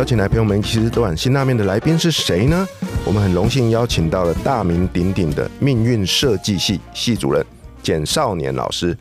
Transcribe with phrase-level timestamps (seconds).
[0.00, 2.66] 邀请来陪我们一起吃这碗辛拉面的来宾是谁呢？
[3.04, 7.44] 我们很荣幸邀请到了大名鼎鼎的命运设计系系主任
[7.82, 8.96] 简少年老师。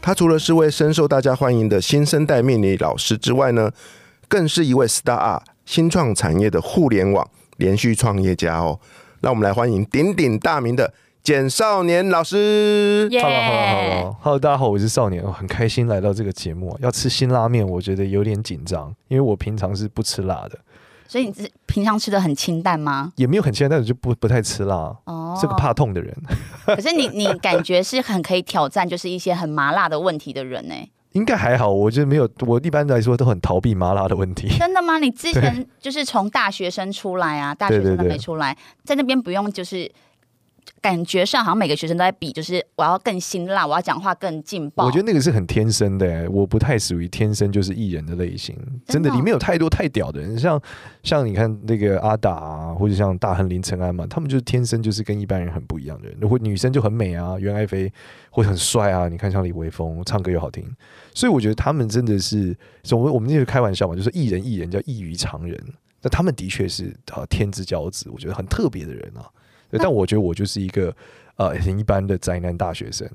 [0.00, 3.70] 他除了是位深受大家欢迎的新生代命理老师之外呢，
[4.28, 7.28] 更是一位 Star 新创产业的互联网
[7.58, 8.80] 连续创业家哦。
[9.20, 10.90] 让我们来欢迎鼎鼎大名的
[11.30, 13.08] 简少年老师。
[13.12, 16.76] Hello，Hello，Hello，Hello，大家好，我是少年，我很开心来到这个节目。
[16.82, 20.58] 要吃辛拉面，我觉得有点紧张，因为我平常是不吃辣的，
[21.06, 23.12] 所以你是平常吃的很清淡吗？
[23.14, 26.12] 也没有很清淡，但是就不不太吃辣，哦是个怕痛的人。
[26.66, 30.74] 可是你你感觉是很可以挑战，就是一些很麻辣的问题的人呢、
[31.12, 34.48] 应该还好，我觉得没有，我一般来说都很逃避麻辣的问题。
[34.58, 34.98] 真的吗？
[34.98, 39.88] 你之前 就是从大学生出来啊，大学生都没出来，在那边不用就是。
[40.80, 44.86] 感觉上好像每个学生都在比，就是我要更辛辣，我要讲话更劲爆。
[44.86, 48.56] 我觉得那个是很天生的、欸，我不太属于天生就是艺人的类型。
[48.86, 50.60] 真的，真的哦里面有太多太屌的人，像
[51.02, 56.16] 像你看那个阿达啊，或者像大亨林承安嘛，他们就是天生就是跟一般人很不一样的人。
[56.20, 57.92] 如果女生就很美啊，袁爱妃
[58.30, 60.64] 或者很帅啊，你看像李维峰唱歌又好听，
[61.14, 62.56] 所以我觉得他们真的是，
[62.92, 65.58] 我们我们那个开玩笑嘛，就是艺人艺人叫异于常人。
[66.02, 69.28] 那他们的确是啊天之骄子，我觉得很特别的人啊。
[69.70, 70.94] 对但我觉得我就是一个
[71.36, 73.08] 呃很一般的宅男大学生。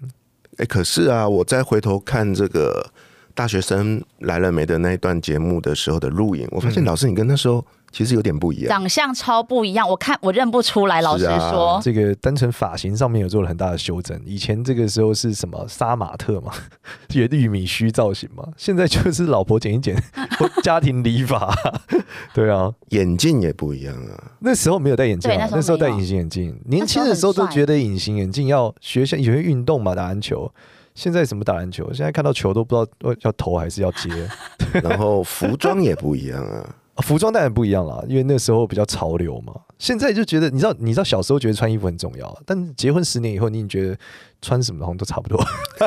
[0.58, 2.90] 哎，可是啊，我再回头看这个
[3.36, 8.70] 大学生来了没的那一段节目的时候的录影，我发现嗯老师你跟那时候其实有点不一样。
[8.70, 11.02] 长相超不一样，我看我认不出来。
[11.02, 14.18] 老实是啊说，这个单纯发型上面有做了很大的修整。
[14.26, 16.54] 以前这个时候是什么杀马特嘛，
[17.14, 20.02] 也玉米须造型嘛，现在就是老婆剪一剪
[20.64, 21.54] 家庭理发。
[22.34, 24.32] 对啊，眼镜也不一样啊。
[24.40, 26.58] 那时候没有戴眼镜、啊，那时候戴隐形眼镜。
[26.68, 30.50] 年轻的时候都觉得隐形眼镜要学像以前运动嘛，打篮球。
[30.96, 31.94] 现在怎么打篮球？
[31.94, 34.10] 现在看到球都不知道要投还是要接。
[34.82, 36.76] 然后服装也不一样啊。
[36.96, 39.54] 啊服装当然不一样啦，因为那时候比较潮流嘛。
[39.78, 43.98] 现在就觉得，你知道，你知道小时候觉得穿衣服很重要，但是结婚十年以后，你已经觉得
[44.42, 45.38] 穿什么好像都差不多。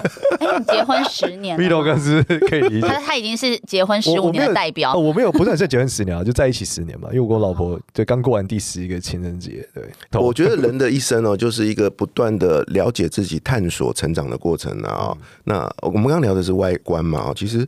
[0.40, 2.86] 哎，你结婚十年了 V 头吗哥是可以理解。
[2.86, 7.08] 他他已经是结婚十五年的代表哦，，我没有，不是结婚十年啊，就在一起十年嘛。
[7.10, 9.90] 因为我跟我老婆对刚过完第十一个情人节，对。
[10.20, 15.18] 我觉得人的一生哦，就是一个不断的了解自己、探索、成长的过程啊、哦。
[15.44, 17.66] 那我们刚刚聊的是外观嘛，哦，其实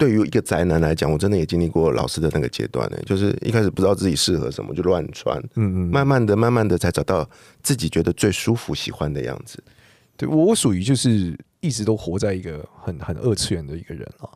[0.00, 7.28] 对于一个宅男来讲，我真的也经历过老师的那个阶段呢，就是一开始不知道自己适合什么就乱穿，嗯嗯，慢慢的、慢慢的才找到
[7.62, 9.62] 自己觉得最舒服、喜欢的样子。
[10.16, 14.28] 对我我属于就是一直都活在一个很很二次元的一个人啊。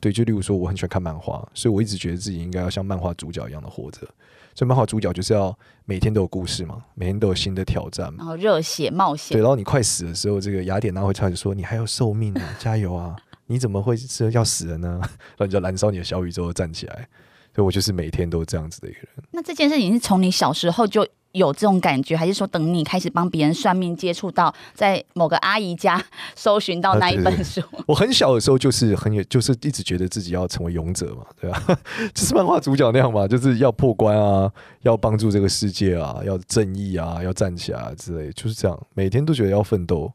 [0.00, 4.06] 对，就例如说我很喜欢看漫画，所以我一直觉得自己应该要像漫画主角一样的活着。
[4.54, 8.18] 所以漫画主角就是要每天都有故事嘛，每天都有新的挑战嘛。
[8.18, 13.16] 然后热血冒险对，然，后你快死的时候，这个雅典娜会突然说：“你还有寿命啊，加油啊！
[13.48, 14.98] 你怎么会是要死了呢？”
[15.36, 17.08] 然后你就燃烧你的小宇宙站起来。
[17.54, 19.08] 所以我就是每天都这样子的一个人。
[19.32, 26.00] 那这件事情是从你小时候就有这种感觉，还是说等你开始帮别人算命，接触到在某个阿姨家
[26.36, 27.60] 搜寻到那一本书？
[27.88, 31.60] 我很小的时候就是很有，就是一直觉得自己要成为勇者嘛，对吧、
[32.14, 34.48] 就是漫画主角那样嘛，就是要破关啊，
[34.82, 40.12] 要帮助这个世界啊，要正义啊，要站起来、啊、之类，就是这样，每天都觉得要奋斗，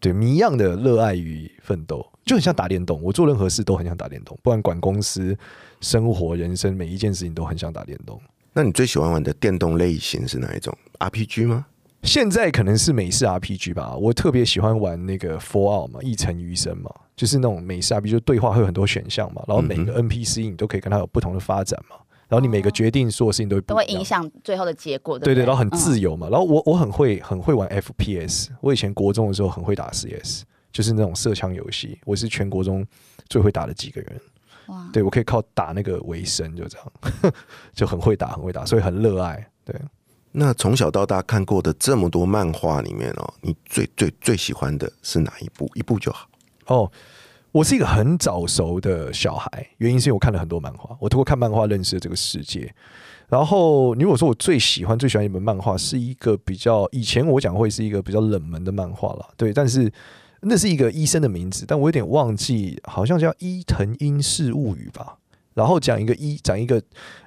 [0.00, 3.00] 对，谜一样的热爱与奋斗，就很像打电动。
[3.02, 5.36] 我做任何事都很像打电动，不管管公司、
[5.80, 8.20] 生活、人生，每一件事情都很像打电动。
[8.52, 11.66] 那你最喜欢玩的电动类型是哪一种？RPG 吗？
[12.02, 21.96] 现在可能是美式 RPG 吧，我特别喜欢玩那个 Fallout 嘛，一城余生嘛，就是那种美式 RPG，就对话会有很多选项嘛，然后每个 NPC 你都可以跟他有不同的发展嘛，
[22.30, 24.04] 然后你每个决定所有事情都都会影。
[24.04, 32.86] 响最后的结果，对对，对然后很嗯自由嘛，然后我我很会很会玩 FPS，我以前国中的时候很会打 CS，就是那种射枪游戏，我是全国中
[33.28, 34.20] 最会打的几个人。
[34.68, 36.92] 哇，对我可以靠打那个为生，就这样，
[37.74, 39.44] 就很会打，很会打，所以很热爱。
[39.64, 39.74] 对，
[40.32, 45.68] 那从小到大看过的这么多漫画里面哦，你最最最喜欢的是哪一部？
[45.74, 46.28] 一部就好。
[46.66, 46.90] 哦，
[47.52, 52.72] 我是一个很早熟的小孩，原因是因为我看了很多漫画，我通过看漫画认识了这个世界。
[53.28, 59.92] 然后，如果说我最喜欢最喜欢一本漫画，是一个比较以前我讲会是一个比较冷门的漫画啦，对，但是
[60.42, 65.16] 那是一个医生的名字，但我有点忘记，好像叫伊藤英式物语吧。
[65.54, 66.80] 然后讲一个医，讲一个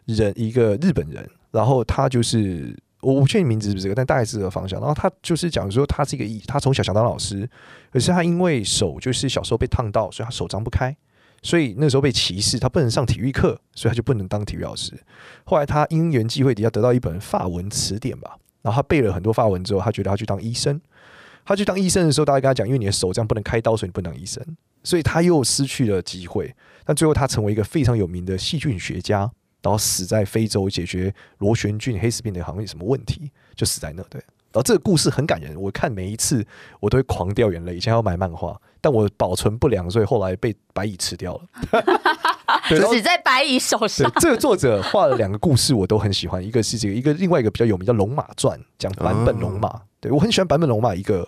[0.06, 4.80] 人，一个日本人，然后他就是我不确定名字是不是这个，但大概是这个方向。
[4.80, 7.48] 然后他就是讲说他是一个艺，他从小想当老师，
[7.92, 10.96] 可是他因为手就是小时候被烫到，所以他手张不开，
[11.42, 14.94] 所以那时候被歧视，他不能上体育课，所以他就不能当体育老师。
[15.44, 20.80] 后来他因缘际会底下得到一本法文词典吧，然后他背了很多法文之后，他觉得他去当医生。
[21.46, 24.42] 他去当医生的时候，大家跟他讲，因为你的手这样不能开刀，所以你不能当医生，
[24.82, 26.56] 所以他又失去了机会。
[26.86, 29.30] 但最后他成为一个非常有名的细菌学家，
[29.64, 34.04] 然后死在非洲解决螺旋菌黑死病的好像有什么问题，就死在那。
[34.04, 36.46] 对，然后这个故事很感人，我看每一次
[36.80, 37.76] 我都会狂掉眼泪。
[37.78, 41.42] 以前要买漫画，但我保存不良，所以后来被白蚁吃掉了。
[42.70, 46.46] 死在白蚁手上，，这个作者画了两个故事，我都很喜欢。
[46.46, 49.82] 一个是这个，一个另外一个比较有名叫《龙马传》，讲版本龙马。
[50.00, 51.28] 对我很喜欢版本龙马一个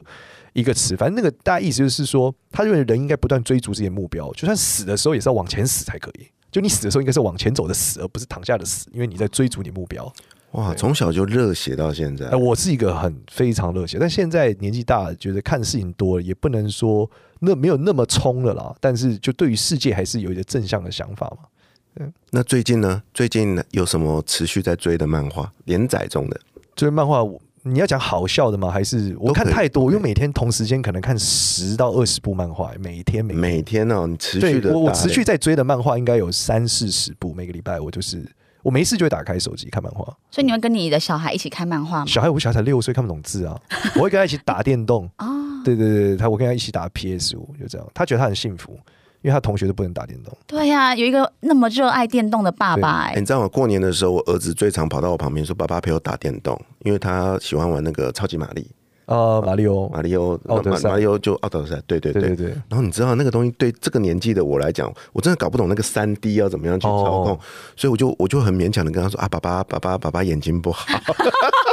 [0.54, 6.28] 一个词，反正那个大家意思就是说，他认为人应该不断追逐自己的目标，就算死的时候也是要往前死才可以。
[6.56, 10.10] 就你死的时候应该是往前走的死，而不是躺下的死，因为你在追逐你目标。
[10.52, 17.12] 哇，从小就热血到现在呃，，我是一个很非常热血，但现在年纪大了，觉得看事情多了，也不能说
[17.42, 18.74] 那没有那么冲了啦。
[18.80, 22.08] 但是就对于世界还是有一个正向的想法嘛。
[22.32, 23.04] 那最近呢？
[23.14, 26.40] 最近有什么持续在追的漫画连载中的？
[26.74, 27.38] 就是漫画，我
[27.68, 28.70] 你要讲好笑的吗？
[28.70, 29.90] 还是我看太多？
[29.90, 38.24] 因为每天同时间可能看十到二十部漫画，每天每天每天哦，你持对续的，我我持续在追的漫画应该有三四十部，每个礼拜我就是
[38.62, 40.06] 我没事就会打开手机看漫画。
[40.30, 42.06] 所以你会跟你的小孩一起看漫画吗？
[42.06, 43.60] 小孩我小孩才六岁，看不懂字啊，
[43.98, 45.10] 我会跟他一起打电动。
[45.18, 45.26] 哦，
[45.64, 47.88] 对对对，他我跟他一起打 PS 五，就这样。
[47.96, 48.78] 他觉得他很幸福，
[49.26, 50.32] 因为他同学都不能打电动。
[50.46, 53.48] 对呀、有一个那么热爱电动的爸爸、哎、哎，你知道吗？
[53.48, 58.70] 过年的时候，我儿子最常跑到我旁边说：“爸爸陪我打电动，因为他喜欢玩那个超级玛丽，
[59.06, 62.22] 啊，马里奥，马里奥，奥德赛马马里奥就奥德赛，对对对。
[62.22, 67.40] 对对对，然后你知道那个东西对这个年纪的我来讲，我真的搞不懂那个三 D 要怎么样去操控，哦。
[67.76, 70.86] 所以我就我就很勉强的跟他说：啊，爸爸爸爸爸爸眼睛不好，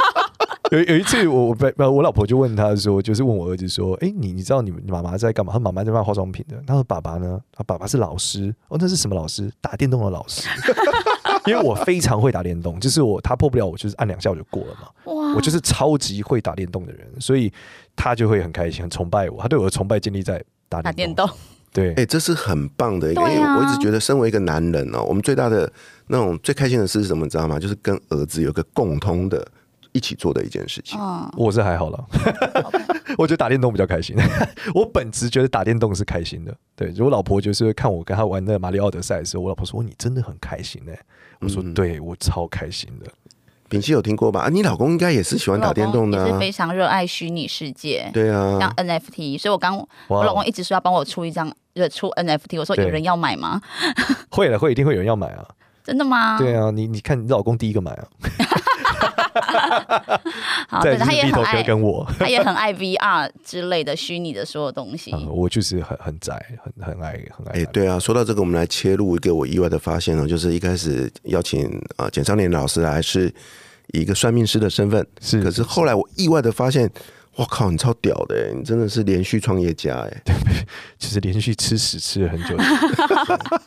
[0.73, 5.53] 有有一次我我被我老婆就问他说，就是问我儿子说，哎、你你知道你你妈妈在干嘛？
[5.53, 6.59] 他妈妈在卖化妆品的。
[6.65, 7.39] 他说爸爸呢？
[7.51, 8.51] 他爸爸是老师。
[8.69, 9.51] 哦，那是什么老师？
[9.61, 10.49] 打电动的老师。
[11.45, 15.13] 因为我非常会打电动，就是我他破不了我，就是按两下我就过了嘛。
[15.13, 17.53] 哇我就是超级会打电动的人，所以
[17.95, 19.39] 他就会很开心，很崇拜我。
[19.43, 21.27] 他对我的崇拜建立在打打电动。
[21.27, 21.37] 电动，
[21.71, 25.71] 对哎、，这是很棒的一个，啊因为我一直觉得身为一个男人哦，我们最大的
[26.07, 27.25] 那种最开心的事是什么？
[27.25, 27.59] 你知道吗？
[27.59, 29.45] 就是跟儿子有个共通的
[29.93, 30.99] 一起做的一件事情。
[30.99, 32.05] 嗯，我是还好了，
[33.17, 34.15] 我觉得打电动比较开心。
[34.75, 36.53] 我本质觉得打电动是开心的。
[36.75, 40.91] 对，我老婆就是看我跟她玩那马里奥德赛的时候，我老婆说你真的很开心呢、
[41.39, 43.09] 我说嗯对，我超开心的。
[43.69, 44.41] 秉熙有听过吧？
[44.41, 48.73] 啊，你老公应该也是喜欢打电动的、也是，非常热爱虚拟世界，对啊像啊。
[48.77, 53.59] NFT，所以我刚我老公一直说要帮我出一张，呃，出 NFT，我说有人要买吗？
[54.29, 55.47] 会了，会一定会有人要买啊。
[55.83, 56.37] 真的吗？
[56.37, 58.07] 对啊，你你看你老公第一个买啊，
[60.67, 62.05] 好，是他也很爱，跟我。
[62.19, 65.11] 他也很爱 VR 之类的虚拟的所有东西。
[65.11, 66.33] 啊，我就是很很宅，
[66.63, 67.61] 很很爱很爱。
[67.61, 73.27] 哎、对啊，说到这个，我们来切入一个我意外的发现呢，就是一开始邀请啊简少年老师来是
[73.93, 76.89] 以一个算命师的身份，是可是后来我意外的发现，
[77.35, 80.21] 我靠，你超屌的欸，你真的是连续创业家哎。
[80.97, 82.55] 其实连续吃屎吃了很久，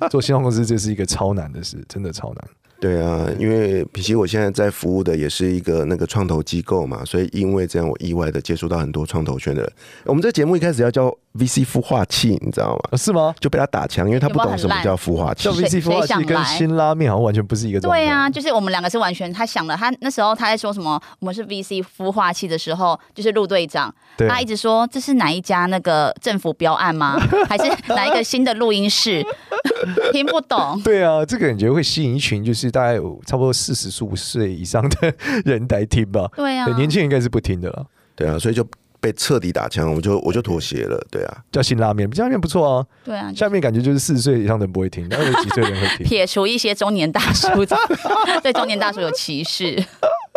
[0.09, 2.49] 做新创公司这是一个超难的事，真的超难。
[2.87, 9.73] 对啊，因为比起我现在在服务的也是一个那个创投机构嘛，所以因为这样，我意外的接触到很多创投圈的人。
[10.05, 12.91] 我们这节目一开始要叫 VC 孵化器，你知道吗？
[12.93, 13.35] 啊是吗？
[13.41, 15.53] 就被他打枪，因为他不懂什么叫孵化器叫。
[15.53, 17.81] VC 孵化谁想器跟来新拉面好像完全不是一个。
[17.81, 21.01] 对啊，就是我们两个是完全，他想了，他那时候他在说什么？
[21.19, 27.19] 我们是 VC 孵化器的时候，就是陆队长，对他一直说这是哪一家那个政府标案吗？
[27.49, 29.27] 还是哪一个新的录音室？
[30.13, 30.81] 听不懂。
[30.85, 35.15] 对啊，这个感觉会吸引一群就是大概有差不多四十五岁以上的
[35.47, 36.31] 人来听吧。
[36.37, 37.87] 对啊对，，年轻人应该是不听的了。
[38.15, 38.63] 对啊，所以就
[39.01, 41.03] 被彻底打枪，我就我就妥协了。
[41.11, 42.87] 对啊，叫新拉面，新拉面不错啊。
[43.03, 46.05] 对啊，下面感觉就是四十岁以上的人不会听，但有几岁的人会听。
[46.07, 47.49] 撇除一些中年大叔，
[48.43, 49.83] 对中年大叔有歧视。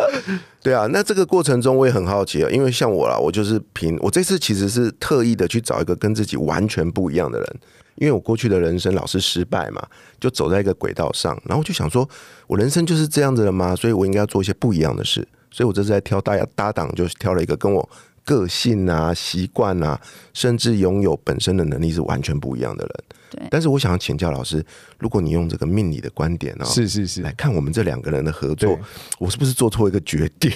[0.64, 7.56] 对啊，那这个过程中我也很好奇啊，因为像我啦，我就是凭我这次其实是特意的去找一个跟自己完全不一样的人，
[8.00, 9.86] 因为我过去的人生老是失败嘛，
[10.18, 12.08] 就走在一个轨道上，然后就想说，
[12.46, 13.76] 我人生就是这样子的吗？
[13.76, 17.86] 所以我应该要做一些不一样的事，所以我这次在挑搭搭档，就是挑了一个跟我
[18.24, 20.00] 个性啊、习惯啊，
[20.32, 23.04] 甚至拥有本身的能力是完全不一样的人。
[23.30, 24.64] 对但是我想要请教老师，
[24.98, 28.76] 如果你用这个命理的观点啊、是是是来，看我们这两个人的合作，
[29.20, 30.50] 我是不是做错一个决定？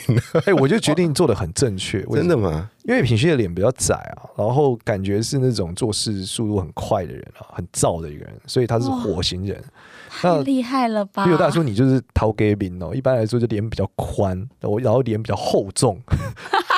[0.45, 2.03] 哎、 我觉得决定做的很正确。
[2.11, 2.69] 真的吗？
[2.83, 9.63] 因为品旭的脸比较窄啊，然后感觉是那种做事速度很快的人啊，很燥的一个人，所以他是火星人。
[10.11, 11.25] 太厉害了吧！
[11.25, 16.01] 比如大叔，你就是陶给饼哦，一般来说就脸比较宽，我然后脸比较厚重，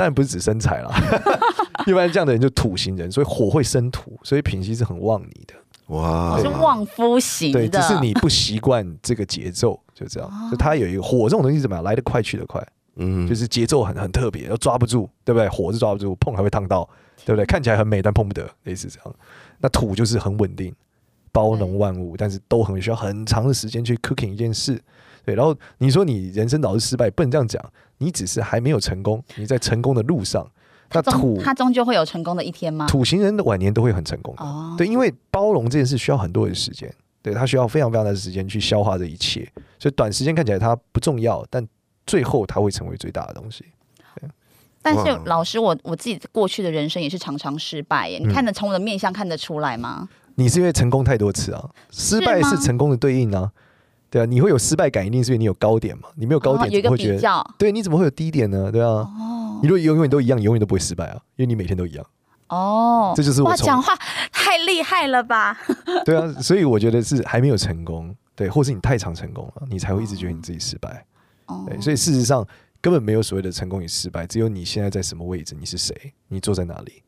[0.00, 0.90] 当然不是指身材啦。
[1.86, 5.52] 一般这样的人就土型人，所以火会生土，所以品系是很旺你的。
[5.88, 10.30] 哇我是旺夫型对，的，只是你不习惯这个节奏，就这样。
[10.50, 12.66] 就他有一个火这种东西怎么样来得快去得快，
[12.96, 15.46] 嗯就是节奏很很特别，要抓不住，对不对？
[15.50, 16.88] 火是抓不住，碰还会烫到，
[17.26, 17.44] 对不对？
[17.44, 19.14] 看起来很美，但碰不得，类似这样。
[19.58, 20.74] 那土就是很稳定，
[21.30, 24.80] 包容万物，但是都很需要很长的时间去 cooking 一件事。
[25.26, 27.62] 对，然后你说你人生老是失败，不能这样讲，
[28.00, 30.46] 你只是还没有成功，你在成功的路上。
[30.92, 32.86] 那土终他终究会有成功的一天吗？
[32.88, 34.42] 土行人的晚年都会很成功的。
[34.42, 36.92] 哦，对，因为包容这件事需要很多的时间，
[37.22, 41.64] 对他需要非常非常大的时间去消化这一切，所以短时间看起来它不重要，但
[42.06, 43.64] 最后它会成为最大的东西。
[44.82, 48.18] 但是老师，我我自己过去的人生也是常常失败耶。
[48.18, 50.08] 嗯你看得从我的面相看得出来吗？
[50.36, 53.52] 你是因为成功太多次啊，失败是成功的对应啊，
[54.10, 57.14] 对啊，你会有失败感，一定是因为你有高点嘛，你没有高点哦有一个怎么会觉得？
[57.14, 58.70] 比较对，你怎么会有低点呢？
[58.72, 62.04] 对啊，哦你如果永远都一样，永远都不会失败啊，因为你每天都一样。
[62.48, 63.94] 哦，这就是我讲话
[64.32, 65.56] 太厉害了吧？
[66.04, 71.04] 对啊，所以我觉得是还没有成功，对，或是你太常成功了，你才会一直觉得你自己失败。
[71.46, 72.44] 哦对，所以事实上
[72.80, 75.94] 根本没有所谓的成功与失败，只有你现在在什么位置，你是谁，
[76.26, 77.02] 你坐在哪里，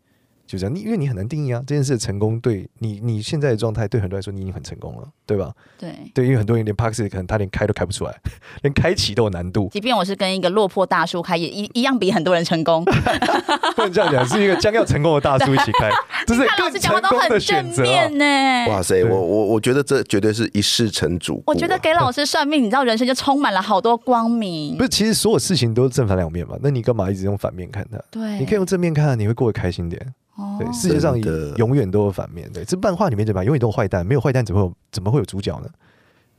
[0.47, 0.75] 就这样。
[0.75, 5.53] 你因为你很难定义啊，这件事的成功对你你现在的状态，对很多人来说你已经很成功了，对吧？
[5.79, 8.15] 对，对，因为很多人连 p a x 可能他连开都开不出来，
[8.63, 9.69] 连开启都有难度。
[9.73, 12.85] 即便我是跟一个落魄大叔开，也一一样比很多人成功。
[13.77, 15.91] 不能这样讲，是一个将要成功的大叔一起开，
[16.27, 17.85] 这是看老更成师讲话都功的很选择、啊。
[17.85, 18.73] 正面呢。
[18.73, 21.47] 哇塞，我我我觉得这绝对是一世成主啊。
[21.47, 24.83] 我觉得给老师算命，你知道人生就充满了好多光明不。
[24.83, 27.99] 是，其实所有事情都是正反两面嘛，那你干嘛一直用反面看他？
[28.11, 30.15] 对，你可以用正面看，你会过得开心点。
[30.37, 31.21] 哦对，世界上
[31.57, 32.51] 永远都有反面。
[32.53, 33.45] 对，这漫画里面对吧？
[33.45, 35.69] 永远都有坏蛋，没有坏蛋怎么会有怎么会有主角呢？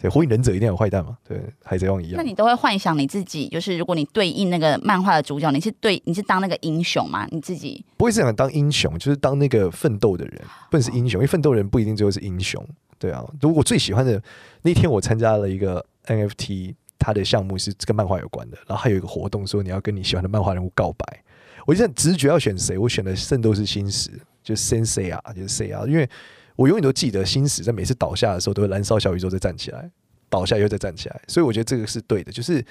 [0.02, 1.18] 对，火影忍者一定有坏蛋嘛？
[1.24, 2.24] 对，海贼王一样那。
[2.24, 7.26] 你都会幻想你自己，就是如果你对应那个漫画的主角，你是对你是当那个英雄吗？
[7.32, 12.66] 你自己不会是想当英雄，就是当那个奋斗的人，不能是英雄，因为奋斗人不一定最后是英雄。
[13.00, 14.22] 对啊，如果最喜欢的
[14.64, 21.24] 那天，我参加了一个 NFT，它的项目是跟漫画有关的，然后还有一个活动说你要跟你喜欢的漫画人物告白。
[21.66, 24.10] 我就很直觉要选谁，我选了《圣斗士星矢》，
[24.44, 26.10] 就是 Sensei 啊，就是 C 啊，因为
[26.56, 29.90] 我永远都记得星矢在每次倒下的时候都会燃烧小宇宙再站起来，
[30.30, 32.64] 倒下又再站起来，所以我觉得这个是对的，就是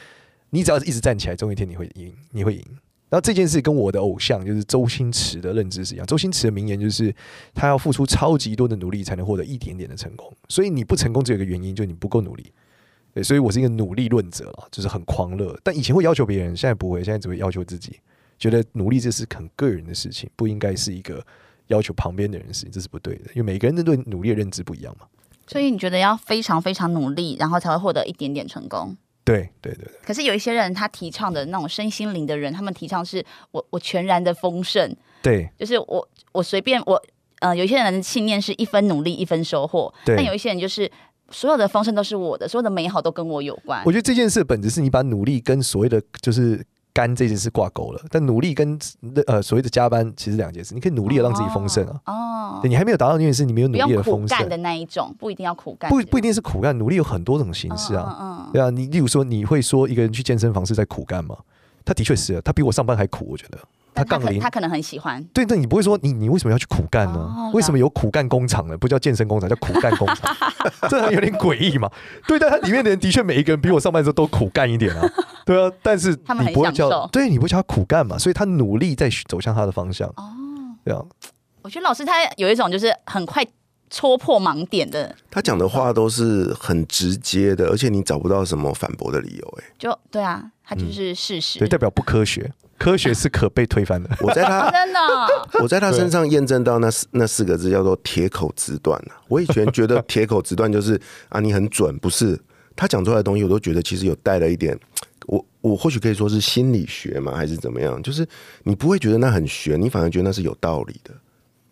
[0.50, 2.64] 你只要一直站起来，总有一天你会赢，你会赢。
[3.08, 7.14] 然后这件事跟我的偶像就是周星驰的认知是一样，周星驰的名言就是
[7.52, 12.52] 他要付出超级多的努力才能获得一点点的成功，所以你不成功只有一个原因，就是你不够努力。
[13.12, 18.00] 对，所以我是一个努力论者了，就是很狂热，但以前会要求别人，现在不会，现在只会要求自己，
[18.42, 21.24] 觉得努力这是很个人的事情，不应该是一个
[21.68, 25.06] 要求旁边的人的事情，这是不对的，因为每个人对努力的认知不一样嘛。
[25.46, 28.96] 所以你觉得要非常非常努力，然后才会获得一点点成功。
[29.24, 37.00] 对对对对，可是有一些人，他提倡的那种身心灵的人，他们提倡是我我全然的丰盛，对就是我我随便我
[37.38, 40.90] 呃，有一些人的信念是一分努力一分收获，但有一些人就是
[41.30, 43.92] 所有的丰盛都是我的，所有的美好都跟我有关我。
[43.92, 48.78] 觉得这件事的本质是你把努力跟所谓的就是干这件事挂钩了，但努力跟
[49.26, 50.74] 呃所谓的加班其实两件事。
[50.74, 58.48] 你可以努力的让自己丰盛啊，哦，对你还没有达到那件事，你没有努力的丰盛，干的那一种，不一定要苦干，不不一定是苦干，努力有很多种形式啊。
[58.52, 61.36] 对啊，你例如说，你会说一个人去健身房是在苦干吗？
[61.84, 63.58] 他的确是，他比我上班还苦，我觉得。
[63.94, 67.18] 他杠铃可他可能很喜欢，对，那你不会说你你为什么要去苦干呢？
[67.18, 68.76] 哦为什么有苦干工厂呢？
[68.78, 70.34] 不叫健身工厂，叫苦干工厂，
[70.88, 71.90] 这还有点诡异嘛。
[72.26, 75.08] 对，但他里面的人的确每一个人比我上班的时候都苦干一点啊。
[75.44, 80.08] 对啊，但是他们很你不会叫对，你不会叫他苦干嘛，所以他努力在走向他的方向。
[80.16, 80.32] 哦。
[80.84, 81.02] 对啊，
[81.62, 83.46] 我觉得老师他有一种就是很快
[83.90, 89.58] 戳破盲点的，他讲的话都是很直接的，而且你找不到什么反驳的理由。
[89.60, 91.58] 哎，就对啊，他就是事实。
[91.58, 92.50] 嗯对，代表不科学，
[92.82, 94.10] 科学是可被推翻的。
[94.20, 99.20] 我在他 真的哦我在他身上验证到那四那四个字叫做铁口直断啊。
[99.28, 102.38] 我以前觉得 铁口直断就是啊你很准，不是
[102.74, 104.78] 他讲出来的东西，我都觉得其实有带了一点，
[105.26, 108.02] 我我或许可以说是心理学嘛，还是怎么样？
[108.02, 108.26] 就是
[108.64, 111.12] 你不会觉得那很玄，你反而觉得那是有道理的。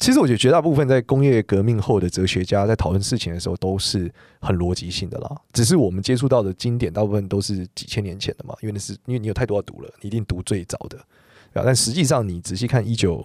[0.00, 10.96] 其实我觉得绝大部分在工业革命后的哲学家在讨论事情的时候都是很逻辑性的啦，只是我们接触到的经典大部分都是几千年前的嘛，因为那是因为你有太多要读了，你一定读最早的，
[11.52, 11.62] 啊？
[11.62, 13.22] 但实际上你仔细看一九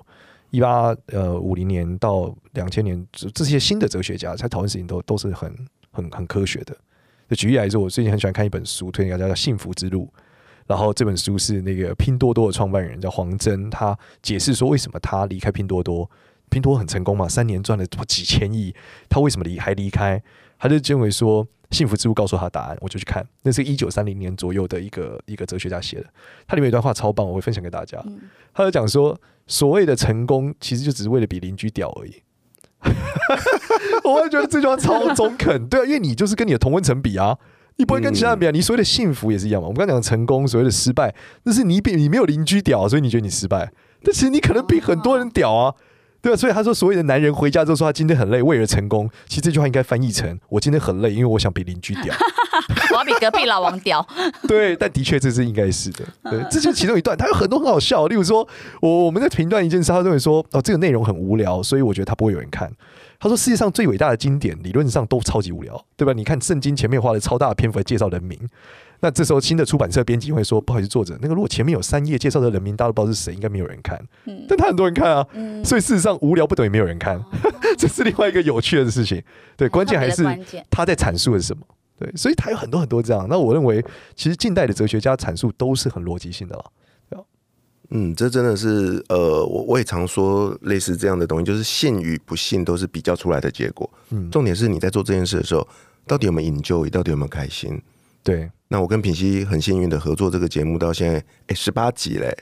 [0.49, 5.55] 一八呃五零年到两千年这些新的哲学家在讨论事情都都是很
[5.91, 6.75] 很很科学的。
[7.29, 10.11] 就举例来说，我最近很喜欢看一本书，推荐大家叫《幸福之路》。
[10.67, 16.09] 然后这本书是那个拼多多的创办人叫黄峥，他解释说为什么他离开拼多多。
[16.55, 18.73] 拼多多很成功嘛，三年赚了几千亿，
[19.09, 20.23] 他为什么离还离开？
[20.57, 23.27] 他就认为说，幸福之路告诉他答案，我就去看。
[23.41, 26.05] 那是一九三零年左右的一个一个哲学家写的，
[26.47, 28.01] 他里面有一段话超棒，我会分享给大家。
[28.05, 28.21] 嗯
[28.53, 32.23] 他就讲说，所谓的成功，其实就只是为了比邻居屌而已。
[34.05, 37.37] 我会觉得这句话超中肯，对啊，因为你就是跟你的同温层比啊，
[37.75, 38.51] 你不会跟其他人比啊。
[38.51, 39.67] 你所谓的幸福也是一样嘛。
[39.67, 43.73] 我们刚刚讲的成功，所谓的失败，那是你比你没有邻居屌，所以你觉得你失败。
[44.01, 45.73] 但其实你可能比很多人屌啊，
[46.25, 46.35] 对啊。
[46.35, 52.13] 所以他说，所有的男人回家之后说他今天很累，为了成功，其实这句话应该翻译成我今天很累，因为我想比邻居屌。
[52.91, 54.05] 我要比隔壁老王屌。
[54.47, 56.03] 对，但的确这是应该是的。
[56.23, 58.07] 对，这就是其中一段，他有很多很好笑。
[58.07, 58.47] 例如说，
[58.81, 62.71] 我我们在评断一件事，他认为说，哦，这个内容很无聊，所以我觉得他不会有人看。
[63.19, 66.13] 他说，世界上最伟大的经典，理论上都超级无聊，对吧？
[66.13, 68.39] 你看圣经前面花了超大的篇幅来介绍人名，
[68.99, 73.99] 那这时候新的出版社编辑会说，不好意思，作者，那个如果前面有三页介绍的人名，大家都不知道是谁，应该没有人看。
[74.25, 77.23] 嗯但他很多人看啊，嗯，所以事实上无聊不等于没有人看，
[77.77, 79.21] 这是另外一个有趣的事情。
[79.57, 80.23] 对，关键还是
[80.69, 81.63] 他在阐述的是什么。
[81.97, 83.25] 对，所以他有很多很多这样。
[83.29, 83.83] 那我认为，
[84.15, 86.65] 其实近代的哲学家阐述都是很逻辑性的了。
[87.91, 93.87] 嗯，这真的是呃，我我也常说类似这样的东西，就是信与不信都是比较出来的结果。
[94.09, 95.65] 嗯，重点是你在做这件事的时候，
[96.07, 97.79] 到底有没有 enjoy，到底有没有开心？
[98.25, 102.35] 对，那我跟品熙很幸运的合作这个节目到现在，哎，十八集嘞。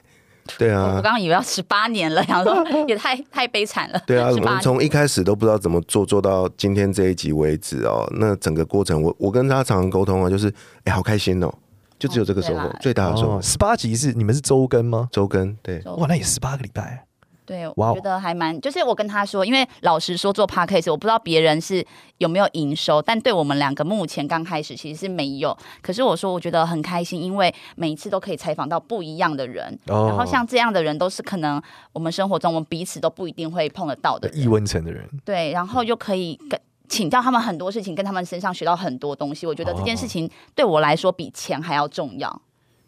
[0.57, 4.01] 对啊我啊刚，刚以为要十八年了， 想说也太太悲惨了。
[4.07, 8.09] 对啊，我18们从一开始都不知道怎么做，做到今天这一集为止哦。
[8.17, 10.53] 那整个过程，我我跟他常常沟通啊，就是
[10.85, 11.53] 哎，好开心哦，
[11.99, 13.41] 就只有这个收获，哦最大的收获哦，。
[13.41, 15.09] 十八集是你们是周更吗？
[15.11, 17.05] 周更对，哇，那也十八个礼拜。
[17.45, 21.85] 对，我觉得还蛮，就是我跟他说，因为老实说做 podcast，我不知道别人是
[22.17, 25.57] 有没有营收，但对我们两个目前刚开始其实是没有。
[25.81, 36.59] 可是我说我觉得很开心，因为每一次都可以采访到不一样的人，哦然后像这样的人都是可能我们生活中我们彼此都不一定会碰得到的异人，温层的人，对，然后又可以跟。
[36.89, 39.47] 请教他们很多事情，跟他们身上学到很多东西。
[39.47, 42.41] 我觉得这件事情对我来说比钱还要重要。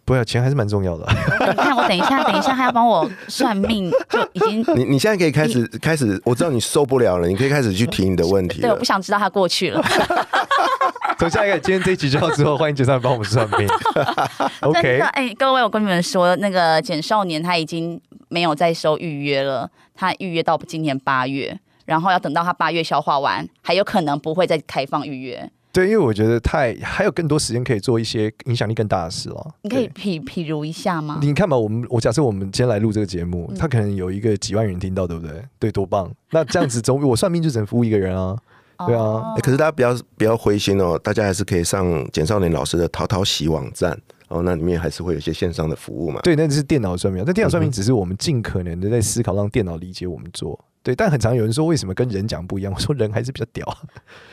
[0.05, 1.05] 不要钱还是蛮重要的。
[1.47, 8.85] 你看，我等一下，等一下还要帮我算命，就已经 你你现在可以开始开始，我知道你受不了了，你可以开始去提你的问题对，我不。
[8.85, 9.83] 想知道他过去了。
[11.17, 13.67] 从下一个，今天这一集就到之后，欢迎杰上帮我们算命。
[14.61, 25.49] OK，的，哎、各位，我跟你们说，那个简少年他已经没有再收预约了，他预约到今年八月，然后要等到他八月消化完，还有可能不会再开放预约。
[25.75, 29.55] 对，因为我觉得太还有更多时间可以做一些影响力更大的事了。
[29.63, 31.19] 你可以譬譬如一下吗？
[31.21, 35.43] 你看吧，我们我假设我们今天来录这个节目，嗯他可能有一个几万人听到，对不对？
[35.59, 36.09] 对，多棒！
[36.31, 38.37] 那这样子总比我算命就只能服务一个人啊。
[38.87, 43.97] 对啊哦欸可是大家不要不要灰心哦，大家还是可以上简少年老师的淘淘喜网站
[44.29, 46.21] 哦，那里面还是会有一些线上的服务嘛。
[46.21, 47.21] 对，那是电脑算命。
[47.25, 50.57] 但电脑算命只是我们尽可能的在思考，让电脑理解我们做。
[50.85, 52.71] 对，但很常有人说，为什么跟人讲不一样？
[52.77, 53.65] 我说人还是比较屌。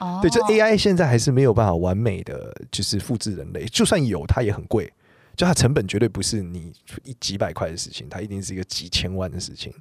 [0.00, 4.92] 哦对，这 AI 现在还是没有办法完美的就是复制人类，就算有，它也很贵。
[5.34, 6.70] 就它成本绝对不是你
[7.04, 9.72] 一几百块的事情，它一定是一个几千万的事情。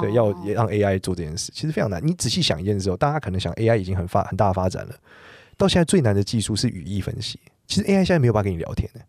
[0.00, 2.04] 对，要哦也让 AI 做这件事，其实非常难。
[2.04, 4.94] 你仔细想一件事哦，大家可能想 AI 已经很发很大的发展了，
[5.56, 7.38] 到现在最难的技术是语义分析。
[7.68, 9.00] 其实 AI 现在没有办法跟你聊天的。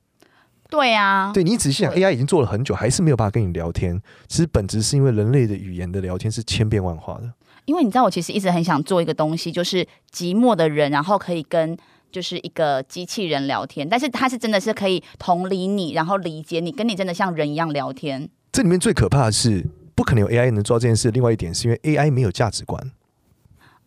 [0.69, 4.01] 对啊，对你仔细想，AI 已经做了很久，还是没有办法跟你聊天。
[4.27, 7.32] 其实本质是因为人类的语言的聊天是千变万化的。
[7.65, 11.77] 因为你知道，我其实一直很想做一个东西，就是寂寞的人，然后可以跟
[12.12, 18.30] 就是一个机器人聊天，但是他是真的是可以同理你，然后理解你，跟你真的像人一样聊天。
[18.53, 21.12] 这里面最可怕的是，不可能有 AI 能做到这件事。
[21.12, 22.91] 另外一点是因为 AI 没有价值观。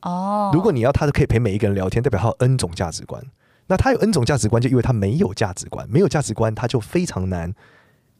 [0.02, 3.22] 哦，如果你要它可以陪每一个人聊天，代表它有 N 种价值观。
[3.70, 7.54] 那他有 N 种价值观，就因为他没有价值观，没有价值观，他就非常难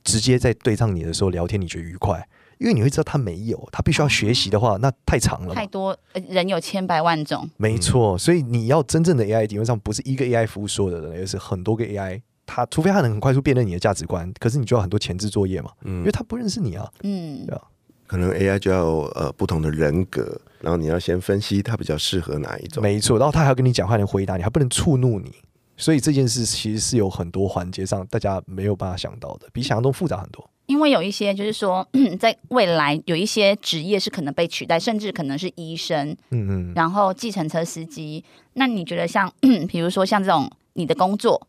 [0.05, 2.25] 直接在对上你的时候聊天，你觉得愉快，
[2.59, 5.67] 因为你会知道他没有，他必须要学习的话，那太长了太。
[5.67, 12.23] 多呃人有千百万种，没错，所以你要真正的 AI，理论上不是一个 AI 服务所有的人，而是很多个 AI。
[12.47, 16.89] 他除非他能很快速辨认你的价值观，可是你就要很多前置作业嘛，因嗯为，他不认识你啊。
[17.03, 17.63] 嗯对，啊
[18.11, 22.83] 可能 AI 就要有呃不同的人格，然后你要先分析它比较适合哪一种。
[22.83, 25.33] 没错，然后他还要跟你讲话，能回答你，还不能触怒你。
[25.77, 30.51] 所以这件事其实是有很多环节上大家没有办法想到的，比想象中复杂很多。
[30.66, 31.87] 因为有一些就是说，
[32.18, 38.25] 在未来有一些职业是可能被取代，甚至可能是医生，嗯嗯，然后计程车司机。
[38.55, 39.33] 那你觉得像，
[39.70, 41.46] 比如说像这种你的工作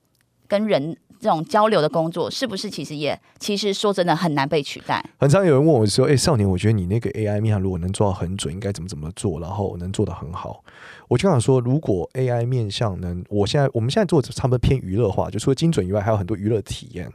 [0.47, 5.05] 跟人这种交流的工作，是不是其实也其实说真的很难被取代？
[5.19, 10.63] 很常有人问我说：“哎、少年，我觉得你那个 AI 面向如果能做到很准，应该怎么怎么做，然后能做得很好？”
[11.07, 17.05] 我就想说，如果 AI 面向能，我现在我们现在做差不多偏娱乐化，就除了精准以外，还有很多娱乐体验。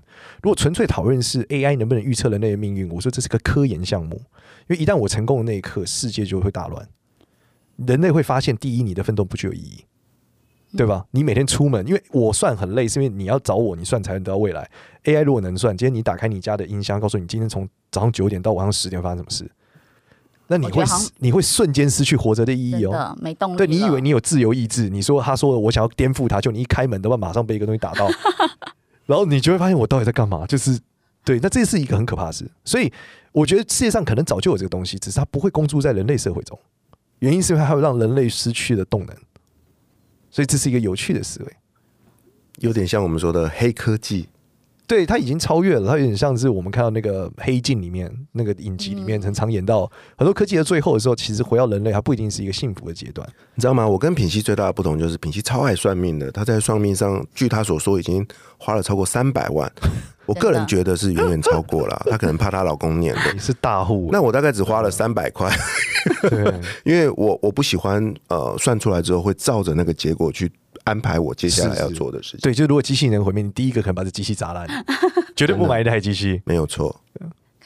[0.42, 4.16] 如果纯粹讨论是 AI 能不能预测人类的命运，我说这是个科研项目，
[4.68, 6.86] 因为一旦我成功的那一刻，世界就会大乱，
[7.76, 9.84] 人类会发现，第一，你的奋斗不具有意义。
[10.76, 11.04] 对吧？
[11.10, 14.68] 你每天出门，因为我算很累，是因为你要找我，你算才能得到未来。
[15.04, 19.50] AI 如果能算，今天你打开你家的音箱，告诉你今天从早上九点到晚上十点发生什么事，
[20.48, 20.84] 那你会
[21.18, 23.16] 你会瞬间失去活着的意义哦。
[23.20, 23.56] 没动力。
[23.56, 28.08] 对你以为你有自由意志，你说他说我想要颠覆他，就你一开门的话，马上被一个东西打到，
[29.06, 30.46] 然后你就会发现我到底在干嘛？
[30.46, 30.78] 就是
[31.24, 32.48] 对，那这是一个很可怕的事。
[32.64, 32.92] 所以
[33.32, 36.58] 我觉得世界上可能早就有这个东西，只是它不会公诸在人类社会中，
[37.20, 39.16] 原因是因为它会让人类失去了动能。
[40.36, 41.56] 所以这是一个有趣的思维。
[42.58, 44.28] 有点像我们说的黑科技，
[44.86, 53.26] 对，他已经超越了，他有点像是我们看到那个《黑镜》里面那个影集里面，嗯很常演到很多科技的最后的时候，其实回到人类，它不一定是一个幸福的阶段。
[53.54, 53.86] 你知道吗？
[53.86, 58.26] 我跟品熙最大的不同就是品熙超爱算命的，他在算命上，据他所说已经
[58.58, 59.70] 花了超过三百万，
[60.26, 63.32] 我个人觉得是远远超过了，他可能怕她老公念的。
[63.32, 65.50] 你是大户，那我大概只花了三百块，
[66.30, 70.50] 对 因为我我不喜欢呃算出来之后会照着那个结果去
[70.86, 74.66] 安排我接下来要做的事情，对，就如果机器人毁灭，你第一个可能把这机器砸烂，
[75.36, 76.40] 绝对不买一台机器。
[76.44, 76.98] 没有错。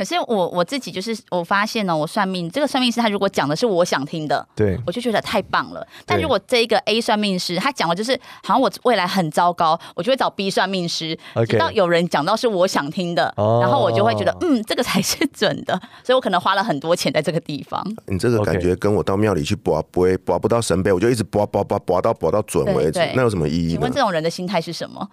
[0.01, 5.87] 可是我我自己就是我发现呢，我算命这个算命师他如果讲的是我想听的，对，我就觉得太棒了。
[6.07, 15.79] 但如果这一个 A 算命师他讲的就是好像我未来很糟糕，我就会找 B 算命师，OK 直到有人讲到是我想听的，哦然后我就会觉得嗯，这个才是准的。
[16.03, 17.87] 所以我可能花了很多钱在这个地方。
[18.07, 23.93] 你这个感觉跟我到庙里去拔不会拔不到神杯，我就一直拔拔拔拔到拔到准为止那有什么意义呢请问？
[23.93, 25.07] 这种人的心态是什么？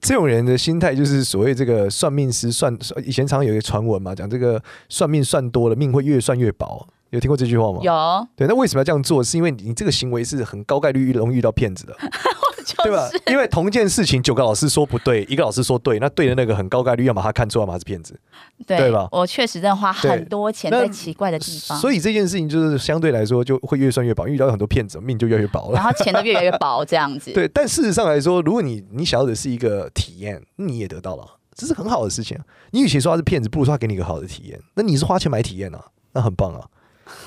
[0.00, 6.84] 这种人的心态就是所谓这个算命师算，以前常有一个传闻嘛，讲这个算命算多了，命会越算越薄。
[7.10, 7.78] 有听过这句话吗？
[7.82, 9.22] 有，对，那为什么要这样做？
[9.22, 11.96] 是因为你这个行为是很高概率容易遇到骗子的，
[12.82, 13.08] 对吧？
[13.28, 18.18] 因为同一件事情，九个老师说不对，一个老师说对，那对的那个很高概率，要把他看错，要么他是骗子。
[18.66, 25.84] 对对吧我确实在花很多钱在奇怪的地方，所以这件事情就是相对来说就会越算越薄，遇到很多骗子，命就越来越薄了然。
[25.84, 27.30] 后钱都越来越薄，这样子。
[27.34, 31.24] 对，但事实上来说，如果你你想要的是一个体验，你也得到了，
[31.56, 32.44] 这是很好的事情啊。
[32.70, 34.60] 你与其说他是骗子，不如说他给你一个好的体验。
[34.74, 36.60] 那你是花钱买体验啊，那很棒啊，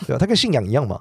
[0.06, 1.00] 对吧、他跟信仰一样嘛，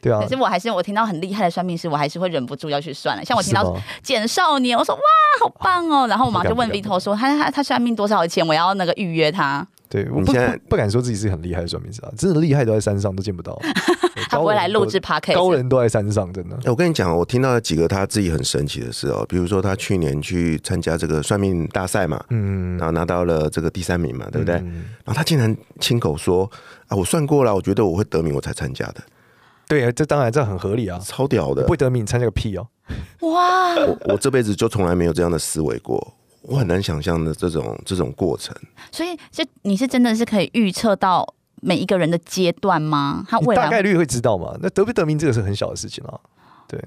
[0.00, 0.28] 对啊可。
[0.28, 3.24] 是我还是我听到很厉害的算命师，我还是会忍不住要去算了。
[3.24, 5.00] 像我听到简少年，我说哇
[5.42, 13.60] 好棒哦，然后我马上就问 Vito 说他他他算命多少钱，我要那个预约他，对，我现在不不敢说自己是很厉害的算命师啊，真的厉害都在山上，都见不到。
[14.30, 15.34] 他不会来录制高 podcast。
[15.34, 16.56] 高人都在山上，真的。
[16.58, 24.54] 欸我跟你讲，我听到了几个他自己很神奇的事哦，比如说他去年去参加这个算命大赛嘛，嗯然后拿到了这个第三名嘛，对不对？
[24.56, 26.48] 嗯然后他竟然亲口说
[26.86, 29.02] 啊，我算过了，我觉得我会得名，我才参加的，
[29.66, 31.00] 对啊，这当然这很合理啊。
[31.04, 31.70] 超屌的不。
[31.70, 32.68] 会得名，你参加个屁哦！
[33.22, 38.56] 哇，我我这辈子就从来没有这样的思维过，我很难想象的这种这种过程。
[38.90, 43.24] 所以就你是真的是可以预测到每一个人的阶段吗？
[43.28, 44.56] 他未来大概率会知道嘛。
[44.60, 46.18] 那得不得名这个是很小的事情啊。
[46.66, 46.80] 对，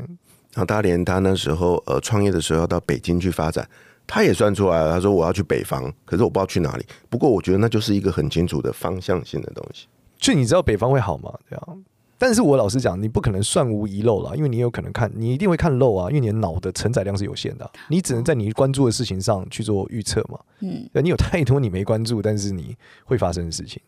[0.53, 3.67] 然后他连他那时候呃创业的时候要到北京去发展，
[4.07, 4.91] 他也算出来了。
[4.91, 6.85] 他说我要去北方，可是我不知道去哪里。
[7.09, 9.87] 不过我觉得那就是一个很清楚的方向性的东西。
[10.17, 11.31] 就你知道北方会好吗？
[11.49, 11.83] 这样。
[12.25, 20.39] 但是我老实讲，你不可能算无遗漏了，因为你有可能看，你一定会看漏啊，因为你的脑的承载量是有限的啊、你只能在你关注的事情上去做预测嘛。
[20.61, 23.81] 嗯，对，你有太多你没关注，但是你会发生的事情。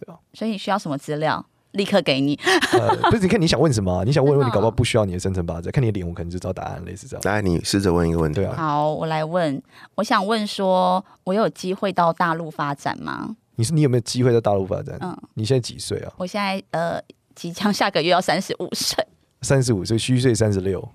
[0.00, 2.38] 对吧所以你需要什么资料，立刻给你。
[2.72, 7.22] 呃， 不是，你看你想问什么啊、 你想问问你搞不好不需要你的生辰八字，看你的脸，我可能就知道答案，类似这样。
[7.24, 8.54] 来，你试着问一个问题对啊。
[8.56, 9.62] 好，我来问，
[9.96, 13.36] 我想问说，我有机会到大陆发展吗？
[13.56, 14.98] 你是你有没有机会到大陆发展？
[15.00, 16.12] 嗯，你现在几岁啊？
[16.16, 17.00] 我现在呃
[17.34, 19.06] 即将下个月要三十五岁，
[19.42, 20.88] 三十五岁，虚岁三十六，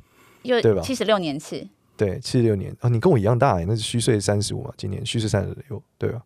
[0.44, 1.68] 对吧七十六年次。
[1.98, 6.22] 对，七十六年啊，你跟我一样大欸，那是虚岁三十五嘛，今年虚岁三十六，对吧？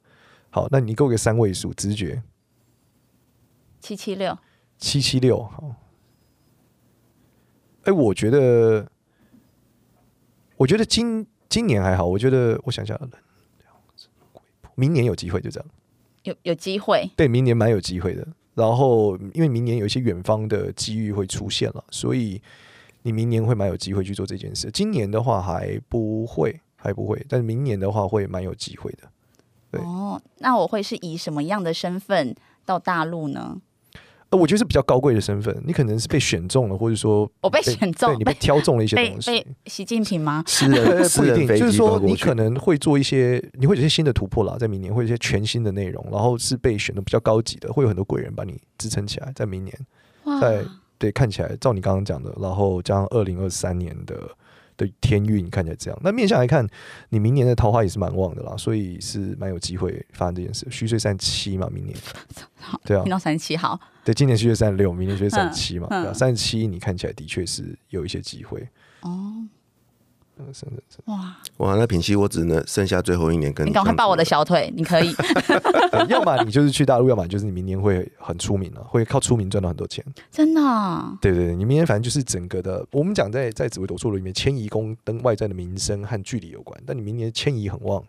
[0.51, 2.21] 好，那你给我个三位数，直觉
[3.79, 4.37] 七七六，
[4.77, 5.75] 七七六，好。
[7.85, 8.87] 哎、我觉得，
[10.55, 12.97] 我觉得今今年还好，我觉得我想想，
[14.75, 15.69] 明年有机会，就这样。
[16.23, 17.09] 有有机会。
[17.17, 18.25] 对，明年蛮有机会的。
[18.55, 22.41] 然后，因为明年有一些远方的机遇会出现了，所以
[23.01, 24.69] 你明年会蛮有机会去做这件事。
[24.71, 29.09] 今年的话还不会，还不会，但明年的话会蛮有机会的。
[29.71, 33.59] 对哦，那我会是以什么样的身份到大陆呢？
[34.33, 39.47] 呃，我觉得是比较高贵的身份，你可能是被选中了，或者说我被被选中对你被挑中了一些东西被。
[39.67, 40.43] 习近平吗？
[40.47, 49.77] 私人呃，私不一定，人飞机就是说你可能会做一些，你会有一些新的突破啦，在明年会有一些全新的内容，然后是被选的比较高级的，会有很多贵人把你支撑起来，在明年。
[50.23, 50.63] 哇，在
[50.97, 54.15] 对，看起来照你刚刚讲的，然后加上二零二三年的
[54.77, 56.67] 的天运看起来这样，那面向来看，
[57.09, 60.67] 你明年的桃花也是蛮旺的啦，所以是蛮有机会发生这件事。
[60.69, 61.97] 虚岁三七嘛，明年
[62.85, 68.67] 对啊听，到三十七好，对，今年虚岁三十六，明年虚岁三十七嘛，嗯对啊，三十七你看起来的确是有一些机会。
[69.01, 69.47] 哦。
[71.05, 74.23] 哇，哇，那品熙我只能剩下最后一年跟你赶快抱我的。
[74.25, 75.13] 小腿，你可以。
[75.13, 80.03] 对 要么你就是去大陆，要么就是你明年会很出名了、会靠出名赚到很多钱。
[80.31, 88.03] 真的啊、对对对，你明年反正就是整个的，我们讲在在紫微斗数里面，迁移宫跟外在的名声和距离有关，但你明年迁移很旺，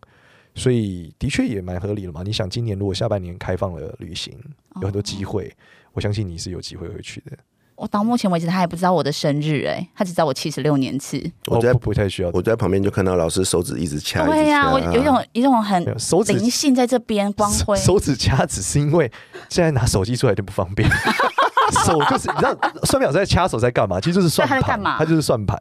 [0.55, 2.23] 所以的确也蛮合理的嘛。
[2.25, 4.33] 你想，今年如果下半年开放了旅行，
[4.77, 5.53] 有很多机会，
[5.93, 7.37] 我相信你是有机会会去的。
[7.85, 11.23] 我到目前为止，他还不知道我的生日、哎，他只知道我七十六年次。
[11.49, 15.85] 我在哦不不太需要，我在旁边就看到老师手指一直掐，对呀、呀、我有一种一种很
[16.29, 17.77] 灵性在这边光辉。
[17.77, 19.13] 手手指掐只是因为
[19.51, 20.89] 现在拿手机出来就不方便，
[21.85, 24.01] 手就是你知道算命老师在掐手在干嘛？
[24.01, 25.59] 其实就是算盘，他在干嘛他就是算盘，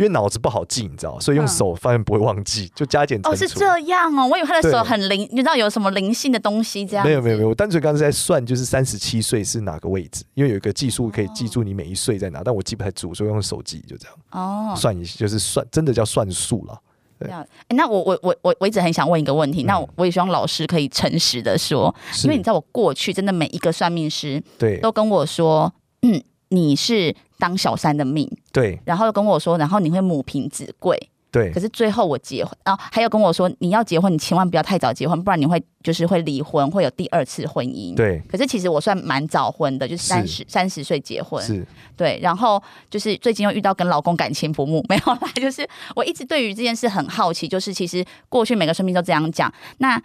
[0.00, 3.46] 因为脑子不好记，你知道，所以用嗯手发现不会忘记，就加减乘哦，是。
[3.46, 7.04] 这样哦，我以为他的手很灵，你知道有什么灵性的东西这样？
[7.04, 14.74] 没有没有没有，我单纯刚才在算，就是三十七岁是哪个位置，因为有一个技术可以记住你每一岁在哪，但我记不太住，所以用手机就这样哦。
[14.74, 16.80] 算一，就是算真的叫算数了。
[17.18, 30.98] 对这样诶那我我我我我一直很想问一个问题，嗯那我我也希望老师可以诚实的说，因为你知道我过去真的每一个算命师对都跟我说，嗯，你是当小三的命，对然后跟我说，然后你会母凭子贵，
[31.30, 37.94] 对可是最后我结婚，然后还有跟我说，你要结婚，你千万不要太早结婚，不然你会就是会离婚，会有第二次婚姻。。
[37.94, 41.64] 对可是其实我算蛮早婚的，就是三十三十岁结婚，是
[41.96, 42.18] 对。
[42.20, 42.60] 然后
[42.90, 50.02] 就是最近又遇到跟老公感情不睦， 没有啦，就是我一直对于这件事很好奇，就是其实过去每个生命都这样讲，那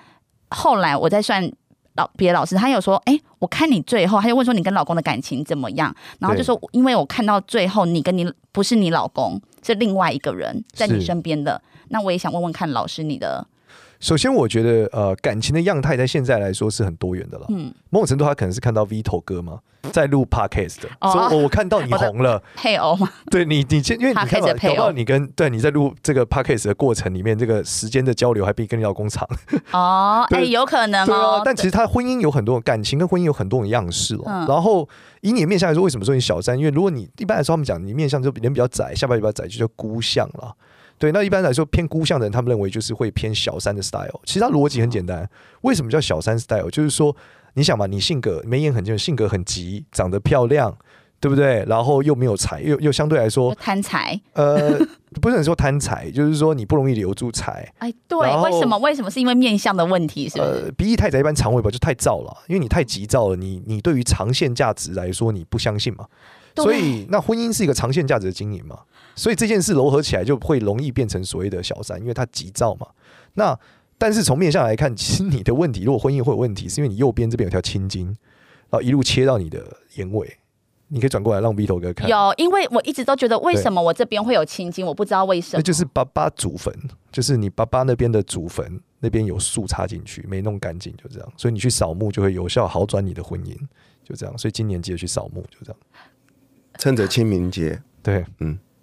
[0.50, 1.52] 后来我在算。
[1.96, 13.48] 老别的老师，他有说，哎、我看你最后，他就问说你跟老公的感情怎么样，然后就说，因为我看到最后你跟你不是你老公，是另外一个人在你身边的，那我也想问问看老师你的，
[14.00, 17.46] 首先，我觉得呃，感情的样态在现在来说是很多元的了。
[17.50, 19.60] 嗯，某种程度，他可能是看到 Vito 哥嘛，
[19.92, 24.92] 在录 Podcast 的，哦所以我我看到你红了， 配偶嘛，对你，你先因为你 看的配偶。
[24.92, 29.28] 你跟对你在录这个 Podcast 的过程里面，这个时间的交流还比跟你老公长。
[29.72, 30.50] 哦， 哎、对。
[30.50, 34.24] 有可能对哦啊，，但其实他婚姻有很多感情跟婚姻有很多种样式哦。
[34.28, 34.46] 嗯。
[34.48, 34.88] 然后
[35.22, 36.58] 以你的面相来说，为什么说你小三？
[36.58, 40.56] 因为如果你一般来说他们讲你面相就人比较窄，下巴比较窄，就叫孤相了。
[40.98, 44.20] 对，那一般来说偏孤相的人，他们认为就是会偏小三的 style。
[44.24, 45.30] 其实他逻辑很简单，
[45.62, 46.70] 为什么叫小三 style？
[46.70, 47.16] 就是说，
[47.56, 50.78] 你想嘛，你性格眉眼很尖，性格很急，长得漂亮，
[51.20, 51.66] 对不对？
[51.68, 54.20] 然后又没有财，又又相对来说，贪财。
[54.34, 54.80] 呃，
[55.22, 57.70] 不能说贪财，就是说你不容易留住财。
[57.80, 58.78] 哎，对为什么？
[58.78, 60.30] 为什么是因为面相的问题？
[60.30, 60.50] 是不是？
[60.50, 66.06] 呃，鼻翼太窄，一般肠胃吧就太燥了，因为你太急躁了，你你对于长线价值来说你不相信嘛，
[66.56, 68.80] 所以那婚姻是一个长线价值的经营嘛，
[69.16, 72.88] 所以这件事糅合起来就会容易变成所谓的小三，因为他急躁嘛。
[73.34, 73.58] 那
[73.98, 78.08] 但是从面相来看，其实你的问题，如果婚姻会有问题，是因为你右边这边有条青筋，
[78.70, 80.38] 然后一路切到你的眼尾，
[80.90, 82.10] 你可以转过来让 V 头哥看。
[82.10, 85.60] 有，因为我一直都觉得为什么我这边会有青筋，我不知道为什么。
[85.60, 86.74] 那就是爸爸祖坟，
[87.12, 91.34] 就是你爸爸那边的祖坟那边有树插进去，没弄干净，就这样。
[91.38, 93.56] 所以你去扫墓就会有效好转你的婚姻，
[94.04, 94.38] 就这样。
[94.38, 95.78] 所以今年记得去扫墓，就这样。
[96.78, 98.26] 趁着清明节，对，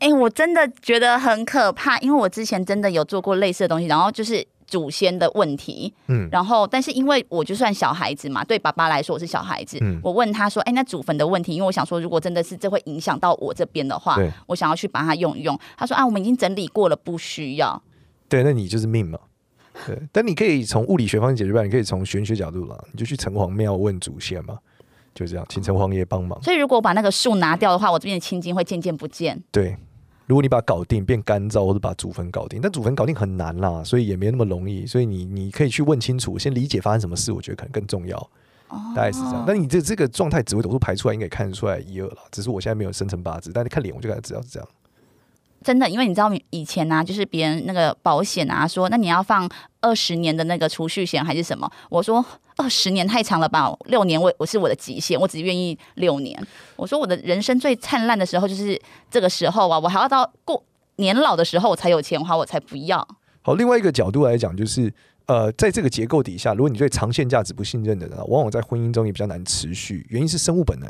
[0.02, 15.56] 哎、我真的觉得很可怕，因为我之前真的有做过类似的东西，然后就是祖先的问题，嗯，然后但是因为我就算小孩子嘛，对爸爸来说我是小孩子，嗯我问他说，哎、那祖坟的问题，因为我想说，如果真的是这会影响到我这边的话对，我想要去把它用一用。
[15.76, 17.80] 他说啊，我们已经整理过了，不需要。
[18.28, 19.18] 对，那你就是命嘛。
[19.86, 24.58] 对，但你可以从物理学方面解决办法，你可以从玄学角度啦，你就去城隍庙问祖先嘛，
[25.14, 26.42] 就这样，请城隍爷帮忙。
[26.42, 29.42] 所以如果我把那个树拿掉的话，我这边的青筋会渐渐不见。
[29.50, 29.76] 对，
[30.32, 34.86] 如果你把它搞定，变干燥，或者把祖坟搞定，但祖坟搞定很难啦，所以也没那么容易。
[34.86, 38.16] 所以你你可以去问清楚，先理解发生什么事，我觉得可能更重要。
[38.68, 39.44] 哦大概是这样。
[39.46, 42.16] 那你这这个状态紫微斗数排出来，应该也看得出来一二了。
[42.30, 44.66] 只是我现在没有生辰八字，但是看脸我就感觉知道是这样。
[45.62, 49.48] 真的，因为你知道以前啊，就是别人那个保险啊，说那你要放
[49.80, 51.70] 二十年的那个储蓄险还是什么？
[51.88, 52.24] 我说
[52.56, 56.38] 二十年太长了吧，六年我我是我的极限，我只愿意六年。
[56.76, 60.62] 我说我的人生最灿烂的时候就是这个时候啊，我还要到过
[60.96, 63.06] 年老的时候我才有钱花，我才不要。
[63.42, 64.92] 好，另外一个角度来讲，就是
[65.26, 70.06] 呃，在这个结构底下，如果你对长线价值不信任的人，往往在婚姻中也比较难持续。
[70.10, 70.88] 原因是生物本能，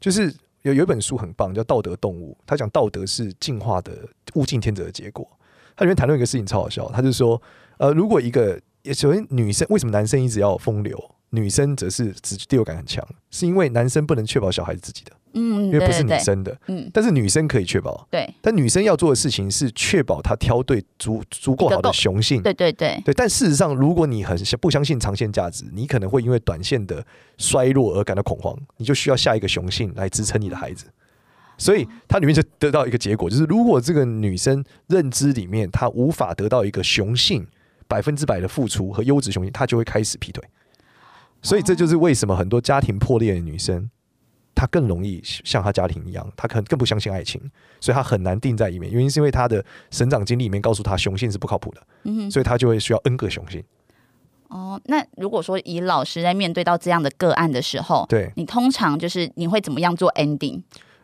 [0.00, 3.92] 就是有有一本书很棒，叫《道德动物》，他讲道德是进化的
[4.34, 5.28] 物竞天择的结果。
[5.76, 7.40] 他里面谈论一个事情超好笑，他就说，
[7.78, 8.60] 呃，如果一个
[8.94, 18.06] 首先女生为什么男生一直要风流，女生则是直第六感很强，是因为男生不能确保小孩是自己的，嗯，因为不是女生的，嗯，但是女生可以确保。
[18.10, 18.28] 对。
[18.40, 27.04] 但女生要做的事情是确保她挑对足足够好的雄性，对对对，对，但事实上，如果你很不相信长线价值，你可能会因为短线的
[27.38, 30.86] 衰落而感到恐慌，你就需要下一个雄性来支撑你的孩子。
[31.58, 37.46] 所以它里面就得到一个结果，就是如果这个女生认知里面她无法得到一个雄性
[37.86, 40.42] 百分之百的付出和优质雄性，她就会开始劈腿。
[41.40, 43.90] 所以这就是为什么很多家庭破裂的女生，
[44.54, 47.40] 她更容易像他家庭一样，他可能更不相信爱情，
[47.80, 48.92] 所以他很难定在里面。
[48.92, 53.64] 原因是因为他的生长经历里面告诉他雄性是不靠谱的，嗯哼，所以他就会需要 N 个雄性。
[54.48, 60.62] 哦，那如果说以老师在面对到这样的个案的时候，对，你通常就是你会怎么样做 ending？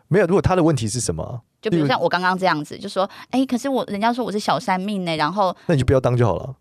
[0.08, 6.54] 没有，如果他的问题是什么，就比如像我刚刚这样子，就说，哎、可是我人家说我是小三命呢，然后那你就不要当就好了。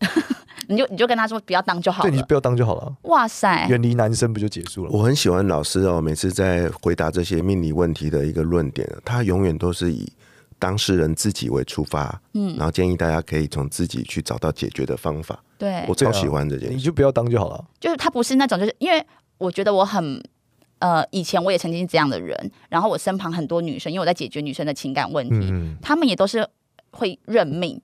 [0.68, 2.26] 你就你就跟他说不要当就好了对，你就。
[2.26, 4.90] 不要当就好了，哇塞，远离男生不就结束了？
[4.92, 10.10] 我很喜欢老师哦，每次在回答这些命理问题的一个论点，他永远都是以
[10.58, 15.42] 当事人自己为出发，嗯，然后建议大家可以从自己去找到解决的方法。
[15.58, 16.74] 对我，超喜欢这件事。
[16.76, 17.64] 你就不要当就好了。
[17.80, 19.04] 就是他不是那种，就是因为
[19.38, 20.22] 我觉得我很。
[20.78, 26.48] 呃，以前我也曾经是这样的人，然后我身旁很多女生，因为我在解决女生的情感问题，嗯，她们也都是
[26.92, 27.78] 会认命。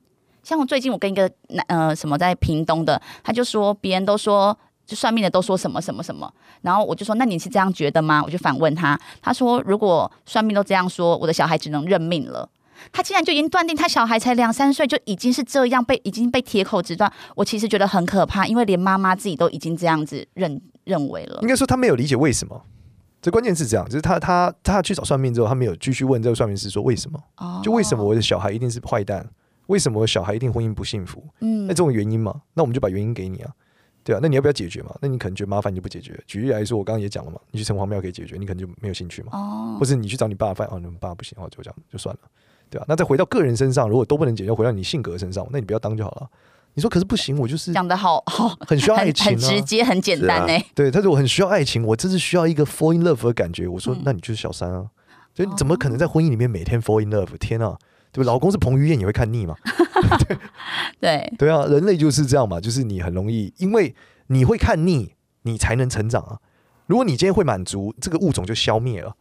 [0.47, 4.57] 像我最近我跟一个男呃什么在屏东的，他就说别人都说
[4.87, 6.33] 就算命的都说什么什么什么，
[6.63, 8.23] 然后我就说那你是这样觉得吗？
[8.25, 12.49] 我就反问他，他说如果算命都这样说，我的小孩只能认命了。
[12.93, 21.49] 他竟然就已经断定他小孩才两三岁就已经是这样被已经被铁口直断，我其实觉得很可怕，因为连妈妈自己都已经这样子认认为了应。
[21.49, 22.63] 该说他没有理解为什么。
[23.21, 27.19] 这关键是这样，就是他他他去找算命之后，他没有继续问这个算命师说为什么？
[27.39, 29.29] 哦就为什么我的小孩一定是坏蛋？
[29.67, 31.23] 为什么小孩一定婚姻不幸福？
[31.41, 33.51] 嗯那这种原因嘛，那我们就把原因给你啊，
[34.05, 34.95] 对啊，那你要不要解决嘛？
[35.01, 36.19] 那你可能觉得麻烦，你就不解决。
[36.27, 42.21] 举例来说，我刚刚也讲了嘛，你去城隍庙可以解决，你可能就没有兴趣嘛，哦或者你去找你爸，发现哦，你们爸不行，哦，就这样就算了，
[42.71, 42.85] 对啊。
[42.89, 46.29] 那再回到个人身上，如果都不能解决，回到你性格身上，那你不要当就好了。
[46.75, 53.67] 你说可是不行，我就是讲的好好 很需要爱情、啊，很直接很简单欸呢、对，他说我很需要爱情，我真是需要一个 fall in love 的感觉。
[53.67, 54.87] 我说，嗯那你就是小三啊，
[55.35, 57.35] 所以你怎么可能在婚姻里面每天 fall in love？
[57.39, 57.79] 天啊，
[58.17, 58.33] 对吧？
[58.33, 59.55] 老公是彭于晏，你会看腻吗？
[61.01, 63.95] 对， 对啊，人类就是这样嘛，就是你很容易，因为
[64.29, 66.39] 你会看腻，你才能成长啊。
[66.87, 69.15] 如果你今天会满足，这个物种就消灭了，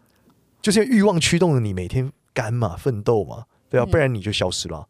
[0.61, 4.85] 就是欲望驱动了你每天干嘛奋斗嘛，对啊，嗯不然你就消失了啊。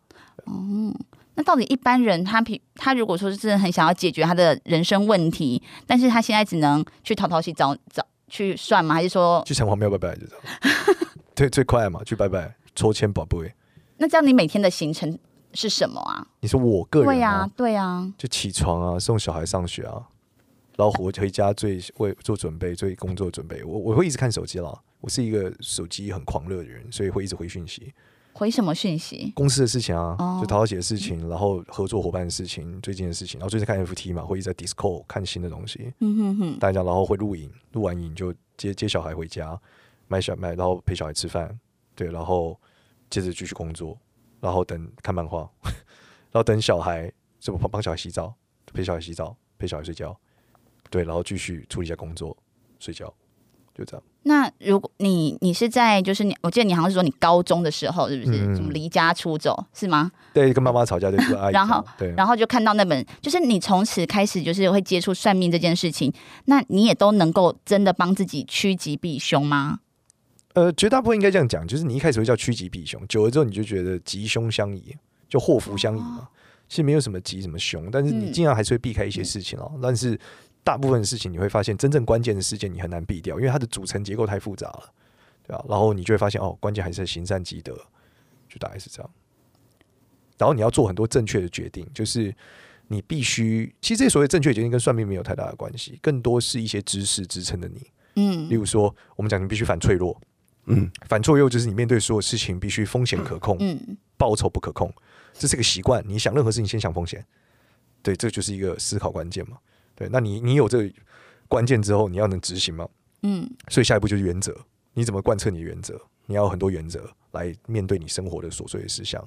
[1.38, 8.96] 那到底一般人他平他如果说是真的很想要解决他的人生问题，但是他现在只能去淘淘去找找去算吗？
[8.96, 10.44] 还是说去城隍庙拜拜就这样，
[11.36, 13.54] 对，最快嘛，去拜拜抽签宝贝。
[13.98, 15.18] 那这样你每天的行程
[15.54, 16.28] 是什么啊？
[16.42, 20.08] 你说我个人对呀、啊，对呀、就起床啊，送小孩上学啊，
[20.76, 23.64] 然后回回家最为做准备，做工作准备。
[23.64, 27.94] 我我会一直看手机啦，我是一个手机很狂热的人，所以会一直回讯息，
[28.34, 29.32] 回什么讯息？
[29.34, 30.40] 公司的事情啊，哦。
[30.42, 39.58] 就陶陶姐的事情，然后合作伙伴的事情，最近的事情，然后最近看 FT 嘛，会一直在 Discord 看新的东西，嗯哼哼，大家然后会录影，录完影就接接小孩回家，
[40.10, 41.58] 买小买，然后陪小孩吃饭，
[41.96, 42.60] 对，然后
[43.22, 43.98] 接着继续工作，
[44.42, 48.36] 然后等看漫画， 然后等小孩，就帮帮小孩洗澡，
[48.74, 50.18] 陪小孩洗澡，陪小孩睡觉，
[50.90, 52.36] 对，然后继续处理一下工作，
[52.78, 53.14] 睡觉，
[53.74, 54.04] 就这样。
[54.24, 58.46] 那如果你你是在就是你，我记得你好像是说你高中的时候是不是？
[58.46, 60.12] 嗯什么离家出走是吗？
[60.34, 66.12] 对，跟妈妈吵架对跟阿姨然后对，然后就看到那本，就是你从此开始就是会接触算命这件事情，
[66.46, 69.80] 那你也都能够真的帮自己趋吉避凶吗？
[70.56, 74.96] 呃，绝大部分应该这样讲，就是你一开始会叫趋吉避凶，久了之后你就觉得吉凶相宜，
[75.30, 76.28] 就祸福相宜嘛。
[76.68, 79.72] 其实没有什么吉什么凶，但是你嗯尽量还是会避开一些事情哦。
[79.84, 80.20] 但是
[80.64, 84.94] 大部分的事情你会发现，真正关键的事件你很难避掉，因为它的组成结构太复杂了，
[85.46, 87.74] 对吧、然后你就会发现哦，关键还是在行善积德，
[88.50, 89.12] 就大概是这样。
[90.38, 92.34] 然后你要做很多正确的决定，就是
[92.88, 97.82] 你必须，其实这些所谓正确决定跟算命没有太大的关系，更多是一些知识支撑的你。
[98.16, 100.26] 嗯例如说，我们讲你必须反脆弱，嗯，
[101.08, 104.92] 反作用就是你面对所有事情必须风险可控，嗯报酬不可控，
[105.34, 106.04] 这是个习惯。
[106.08, 107.26] 你想任何事情先想风险，
[108.02, 109.58] 对，这就是一个思考关键嘛。
[109.94, 110.94] 对，那你你有这个
[111.48, 112.88] 关键之后，你要能执行嘛。
[113.24, 114.56] 嗯所以下一步就是原则，
[114.94, 116.00] 你怎么贯彻你的原则？
[116.26, 119.24] 你要有很多原则来面对你生活的琐碎的事项，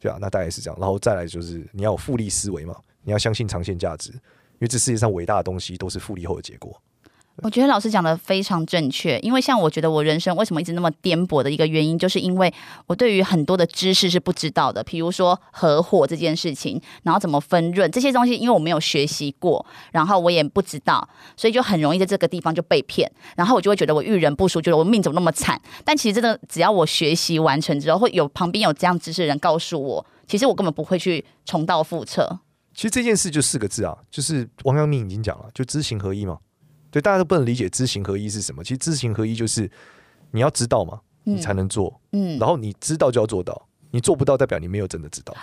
[0.00, 0.80] 对啊，那大概是这样。
[0.80, 6.80] 然后再来就是你要有复利思维嘛，你要相信长线价值，因为这世界上伟大的东西都是复利后的结果。
[7.42, 12.52] 我觉得老师讲的非常正确，因为像我觉得我人生为什么一直那么颠簸的一个原因，就是因为
[12.86, 21.06] 我对于很多的知识是不知道的，比如说合伙这件事情，然后怎么分润这些东西，因为我没有学习过，然后我也不知道，
[21.36, 25.60] 所以就很容易在这个地方就被骗，然后我就会觉得我遇人不淑，觉得我命怎么那么惨。
[25.84, 32.38] 但其实真的，只要我学习完成之后，会有旁边有这样知识的人告诉我，其实我根本不会去重蹈覆辙。
[32.74, 36.38] 其实这件事就四个字啊，就是王阳明已经讲了，就知行合一嘛。
[36.94, 38.62] 对，大家都不能理解知行合一是什么。
[38.62, 39.68] 其实知行合一就是
[40.30, 45.34] 你要知道嘛，你才能做，嗯然后你知道就要做到，你做不到代表你没有真的知道。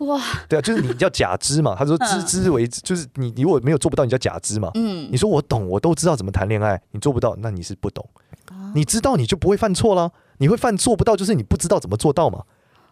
[0.00, 1.74] 哇， 对啊，就是你叫假知嘛。
[1.74, 4.70] 他说知嗯之为知，就是你你如果没有做不到，你叫假知嘛。
[4.74, 8.06] 嗯你说我懂，我都知道怎么谈恋爱，你做不到，那你是不懂。
[8.50, 12.42] 哦你知道你就不会犯错啦，你会犯做不到，就是你不知道怎么做到嘛。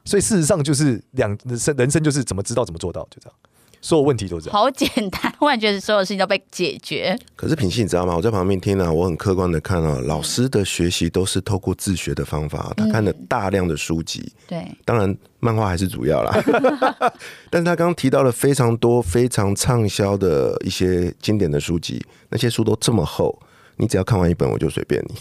[0.06, 3.38] 所以事实上就是两人生人生就是怎么知道怎么做到，就这样，
[3.80, 4.52] 所有问题都这样。
[4.52, 7.18] 好简单， 我感觉得所有事情都被解决。
[7.34, 8.14] 可是品信你知道吗？
[8.14, 16.32] 我在旁边听啊，我很客观的看啊，老师的学习都是透过自学的方法，他看了大量的书籍，对，当然漫画还是主要啦。
[17.50, 23.38] 但是他刚刚提到了非常多非常畅销的一些经典的书籍，那些书都这么厚，
[23.76, 25.14] 你只要看完一本，我就随便你。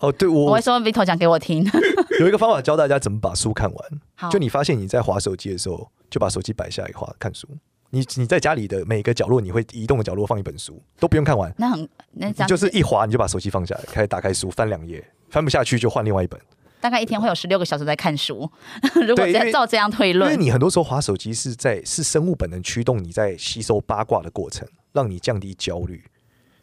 [0.00, 1.64] 哦，对我我会说 Vito 讲给我听。
[2.20, 3.90] 有一个方法教大家怎么把书看完。
[4.14, 7.48] 好，就你发现你在划手机的时候，就把手机摆下来划看书。
[7.90, 16.40] 你你在家里的每个角落，你会移动的角落放一本书，都不用看完，那很那这你样就是一划你就把手机放下来，开始打开书翻两页，翻不下去就换另外一本。
[16.80, 18.50] 大概一天会有十六个小时在看书。
[19.06, 26.04] 如果照这样推论因为，你很多时候划手机是在是生物本能驱动你在吸收八卦的过程，让你降低焦虑。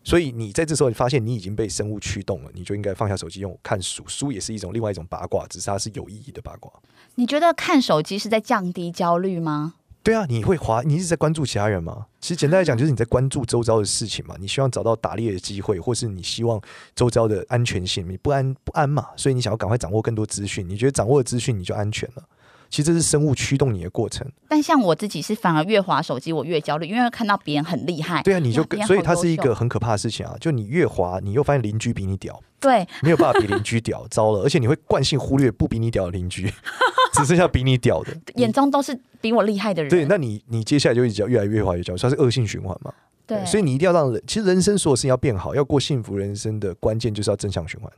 [0.03, 4.03] 所以你在这时候发现你已经被生物驱动了，你就应该放下手机，用看书。
[4.07, 6.71] 书也是一种另外一种八卦，只是它是有意义的八卦。
[7.15, 9.75] 你觉得看手机是在降低焦虑吗？
[10.03, 12.07] 对啊，你会滑，你一直在关注其他人吗？
[12.19, 14.35] 其实简单来讲，就是你在关注周遭的事情嘛。
[14.39, 16.59] 你希望找到打猎的机会，或是你希望
[16.95, 20.67] 周遭的安全性，你不安不安嘛，所以你想要赶快掌握更多资讯。
[20.67, 22.23] 你觉得掌握了资讯你就安全了，
[22.72, 24.26] 其实这是生物驱动你的过程。
[24.47, 28.24] 但像我自己是反而越滑手机我越焦虑，因为看到别人很厉害。
[28.24, 30.36] 对啊，你就所以它是一个很可怕的事情啊。
[30.39, 36.51] 就你越滑，你又发现邻居比你屌，对没有办法比邻居屌，糟了，而且你会惯性忽略不比你屌的邻居，
[37.13, 38.15] 只剩下比你屌的。
[38.36, 39.89] 眼中都是比我厉害的人。
[39.89, 42.93] 对，那你你接下来就一直越来越滑越焦虑，它是恶性循环嘛。
[43.28, 47.91] 对，所以你一定要让人，其实人生所有事情要变好，要过幸福人生的关键就是要正向循环。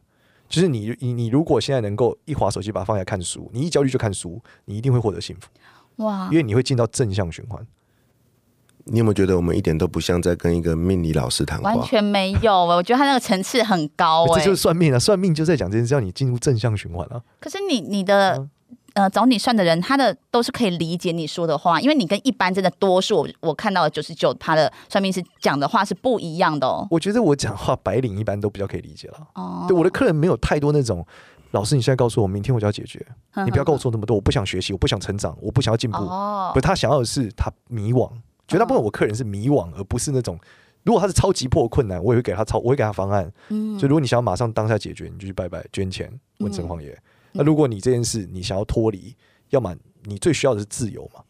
[0.53, 5.47] 就是你你你如果现在能够一划手机把它放下看书，你一焦虑就看书，你一定会获得幸福，
[6.03, 7.65] 哇因，为你会进到正向循环。
[8.83, 11.73] 你有没有觉得我们一点都不像在跟一个命理老师谈话？
[11.73, 14.51] 完全没有哎，我觉得他那个层次很高哎 这就。
[14.51, 17.19] 是算命啊，算命就在讲这件事，让你进入正向循环啊。
[17.39, 18.49] 可是你你的嗯
[18.93, 26.87] 呃找你算的人，他的都是可以理解你说的话，因为你跟一般真的多数我我看到的九十九趴的算命师讲的话是不一样的哦。
[26.91, 29.27] 我觉得我讲话白领一般都比较可以理解了。
[29.35, 31.05] 哦，对我的客人没有太多那种，
[31.51, 33.05] 老师你现在告诉我，明天我就要解决，
[33.45, 35.97] 你不要跟我说那么多，我不想学习，我不想成长，我不想要进步。
[35.97, 38.09] 哦不，，他想要的是他迷惘，
[38.47, 40.37] 绝大部分我客人是迷惘，而不是那种。
[40.83, 43.31] 如果他是超级破困难，我也会给他超，我会给他方案。
[43.49, 46.89] 嗯就如果你想要马上当下解决，你就去拜拜捐钱问城隍爷。
[46.89, 47.03] 嗯
[47.33, 49.15] 那如果你这件事你想要脱离，
[49.49, 51.21] 要么你最需要的是自由嘛。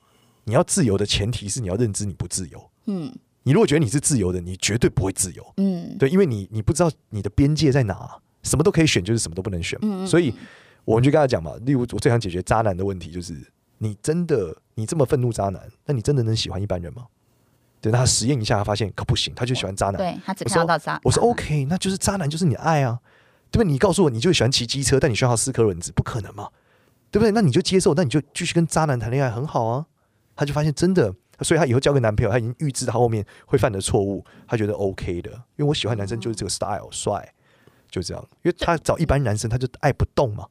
[0.45, 2.69] 你要自由的前提是你要认知你不自由。
[2.85, 5.53] 嗯你如果觉得你是自由的，你绝对不会自由。
[5.57, 8.09] 嗯，对，因为你你不知道你的边界在哪，
[8.41, 9.87] 什么都可以选，就是什么都不能选嘛。
[9.91, 10.33] 嗯嗯所以
[10.85, 13.35] 我们就跟他讲嘛，例如我最想解决渣男的问题，就是
[13.79, 17.07] 你真的你这么愤怒渣男，那你真的能喜欢一般人吗？
[17.81, 19.97] 对，他实验一下，他发现可不行，他就喜欢渣男。
[19.97, 20.97] 对他只看到渣。
[21.03, 22.97] 我说 OK，那就是渣男就是你的爱啊，
[23.53, 23.71] 对不对？
[23.71, 26.49] 你告诉我你就喜欢骑机车，但你需要四颗轮子，不可能嘛，
[27.11, 27.31] 对不对？
[27.31, 29.85] 那你就接受，那你就继续跟渣男谈恋爱，很好啊。
[30.35, 37.31] 他就发现真的，所以他以后交个男朋友，他已经预知他后面会犯的错误，他觉得 OK 的，因为我喜欢男生就是这个 style 帅，
[37.91, 38.27] 就这样。
[38.41, 40.47] 因为他找一般男生他就爱不动嘛，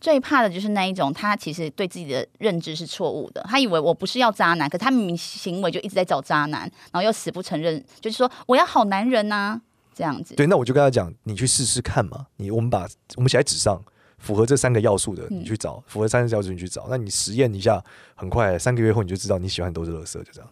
[0.00, 3.44] 最怕的就是那一种，他其实对自己的认知是错误的。
[3.46, 9.60] 他以为我不是要渣男，可他明明行为就一直在找渣男，然后又死不承认，就是说我要好男人呐、
[9.94, 10.34] 这样子。
[10.34, 12.26] 对，那我就跟他讲，你去试试看嘛。
[12.36, 13.82] 你我们把我们写在纸上，
[14.18, 16.86] 符合这三个要素的，你去找；符合三个要素你去找。
[16.88, 17.82] 那你实验一下，
[18.14, 20.50] 很快三个月后你就知道你喜欢的都是垃圾，就这样。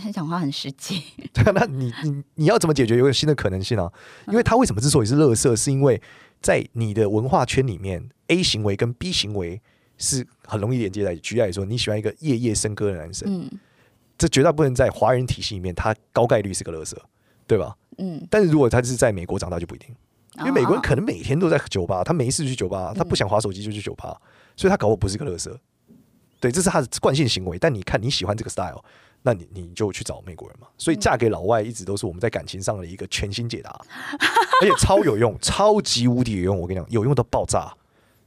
[0.00, 1.02] 他讲话很实际，
[1.34, 2.96] 对啊，那你你你要怎么解决？
[2.96, 3.92] 有个新的可能性啊。
[4.28, 6.00] 因为他为什么之所以是垃圾，是因为
[6.40, 9.60] 在你的文化圈里面，A 行为跟 B 行为
[9.96, 11.22] 是很容易连接在一起。
[11.22, 13.50] 举例来说，你喜欢一个夜夜笙歌的男生，嗯
[14.16, 16.96] 这绝大部分在华人体系里面，他高概率是个垃圾，
[17.48, 17.74] 对吧？
[17.96, 19.88] 嗯，但是如果他是在美国长大就不一定，
[20.38, 24.16] 因为美国人哦可能每天都在酒吧，他没事去酒吧，他不想划手机就去酒吧，
[24.54, 25.58] 所以他搞我不是个乐色。
[26.38, 27.58] 对，这是他的惯性行为。
[27.58, 28.80] 但你看你喜欢这个 style，
[29.22, 30.68] 那你你就去找美国人嘛。
[30.78, 33.70] 所以嫁给老外一直都是我们在感情上的一个全新解答，
[34.62, 36.60] 而且超有用，超级无敌有用。
[36.60, 37.74] 我跟你讲，有用到爆炸，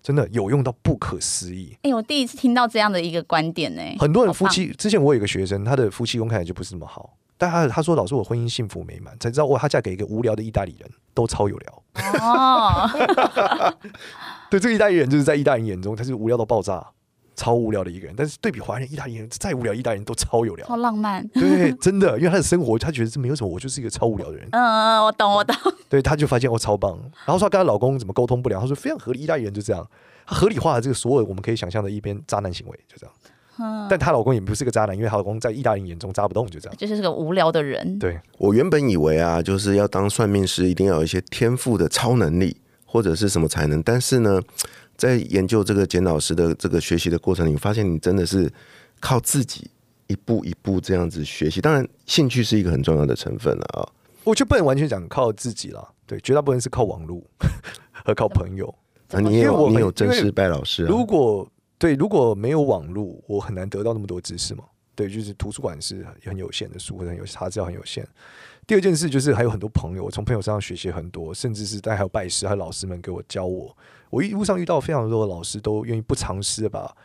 [0.03, 1.78] 真的有用到不可思议。
[1.84, 11.84] 哎、我第一次听到这样的一个观点呢、很多人夫妻，之前我有一个学生，他的夫妻宫看起来就不是那么好，但他他说老师我婚姻幸福美满，才知道哇，她嫁给一个无聊的意大利人，都超有聊。
[12.22, 12.88] 哦，
[14.52, 16.86] 对，这个意大利人就是在意大利人眼中他是无聊到爆炸，
[17.36, 18.14] 超无聊的一个人。
[18.16, 20.68] 但是对比华人、意大利人，再无聊，意大利人都超有聊。
[20.68, 21.28] 超浪漫。
[21.34, 24.48] 对，真的，因为他的生活，他觉得这没有什么，我就是一个超无聊的人。
[24.52, 25.56] 嗯嗯，我懂，我懂。
[25.89, 26.96] 对，他就发现我超棒。
[27.26, 29.84] 然后说跟她老公怎么沟通不了，他说非常合理，意大利人就这样，
[30.28, 33.16] 他合理化了这个所有我们可以想象的一边渣男行为，就这样。
[33.60, 36.78] 嗯，但她老公也不是个渣男，因为她老公在意大利人眼中渣不动，就这样。
[36.78, 37.99] 就是个无聊的人。
[37.99, 43.82] 对，我原本以为啊，就是要当算命师，一定要有一些天赋的超能力或者是什么才能。
[43.84, 44.41] 但是呢，
[44.95, 48.52] 在研究这个简老师的这个学习的过程里，发现你真的是
[48.99, 49.70] 靠自己
[50.08, 51.60] 一步一步这样子学习。
[51.60, 53.88] 当然，兴趣是一个很重要的成分了啊。
[54.24, 57.22] 我就不能完全讲靠自己了，对，绝大部分是靠网络
[57.91, 58.74] 和靠朋友。
[59.12, 60.88] 啊，你也有你有正因为式拜老师啊。
[60.88, 61.45] 如果
[61.82, 64.63] 对如果没有网络，我很难得到那么多知识嘛。
[64.93, 68.07] 对，就是图书馆是很有限的书，很有查资料很有限。
[68.67, 73.75] 第二件事就是还有很多朋友，我从朋友身上学习很多，甚至是但还有拜师，还有老师们给我教我。
[74.11, 76.95] 我一路上遇到非常多的老师，都愿意不藏私的把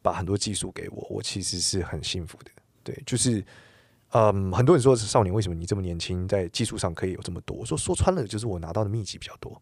[0.00, 2.50] 把很多技术给我，我其实是很幸福的。
[2.84, 3.44] 对，就是
[4.12, 7.56] 嗯，很多人说少年为什么你这么年轻，在技术上可以有这么多？
[7.56, 9.60] 我说说穿了，就是我拿到的秘籍比较多。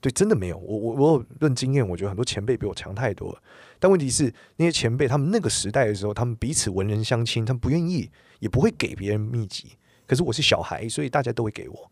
[0.00, 3.38] 对，真的没有，我我我有论经验，我觉得很多前辈比我强太多了。
[3.84, 9.72] 但问题是，那些前辈他们那个时代的时候，他们彼此文人相亲，他们不愿意，也不会给别人秘籍。
[10.06, 11.90] 可是我是小孩，所以大家都会给我。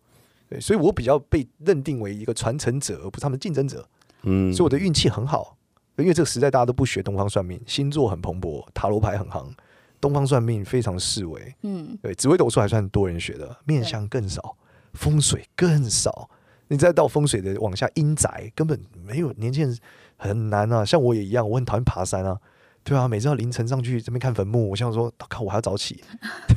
[0.49, 3.86] 对，所以我比较被认定为一个传承者，而不是他们的竞争者。
[4.22, 5.59] 嗯，所以我的运气很好，
[5.99, 9.55] 因为这个时代大家都不学东方算命，星座很蓬勃，塔罗牌很行，
[10.01, 11.55] 东方算命非常式微。
[11.61, 14.57] 嗯，对，紫微斗数还算多人学的，面相更少，
[14.95, 16.30] 风水更少。
[16.68, 19.78] 你再到风水的往下阴宅，根本没有年轻人
[20.23, 20.85] 很难啊。
[20.85, 22.39] 像我也一样，我很讨厌爬山啊，
[22.85, 26.03] 对啊，每次要凌晨上去这边看坟墓，我想说，靠，我还要早起，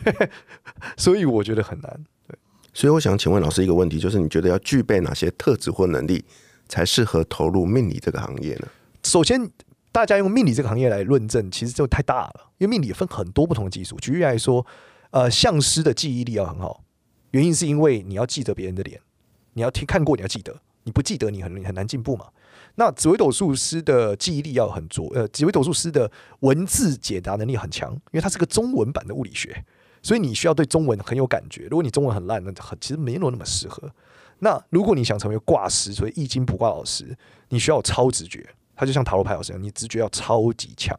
[0.03, 0.29] 对，
[0.97, 2.05] 所以我觉得很难。
[2.27, 2.37] 对
[2.73, 6.23] 所以我想请问老师一个问题，就是你觉得要具备哪些特质或能力，
[6.67, 8.67] 才适合投入命理这个行业呢？
[9.03, 9.49] 首先，
[9.91, 13.95] 大家用命理这个行业来论证，其实就太大了，因为命理分很多不同的技术。
[13.97, 14.65] 举例来说，
[15.11, 16.83] 呃，相师的记忆力要很好，
[17.31, 18.99] 原因是因为你要记得别人的脸，
[19.53, 20.53] 你要听看过，你要记得，
[20.83, 22.25] 你不记得你很你很难进步嘛。
[22.75, 26.11] 那紫微斗数师的记忆力要很足，呃，紫微斗数师的
[26.41, 29.63] 文字解答能力很强，因为它是个中文版的物理学，
[30.01, 31.63] 所以你需要对中文很有感觉。
[31.63, 33.89] 如果你中文很烂，那很其实没有那么适合。
[34.39, 37.17] 那如果你想成为卦师，所以易经卜卦老师，
[37.49, 38.45] 你需要超直觉，
[38.75, 40.97] 他就像塔罗牌老师一样，你直觉要超级强。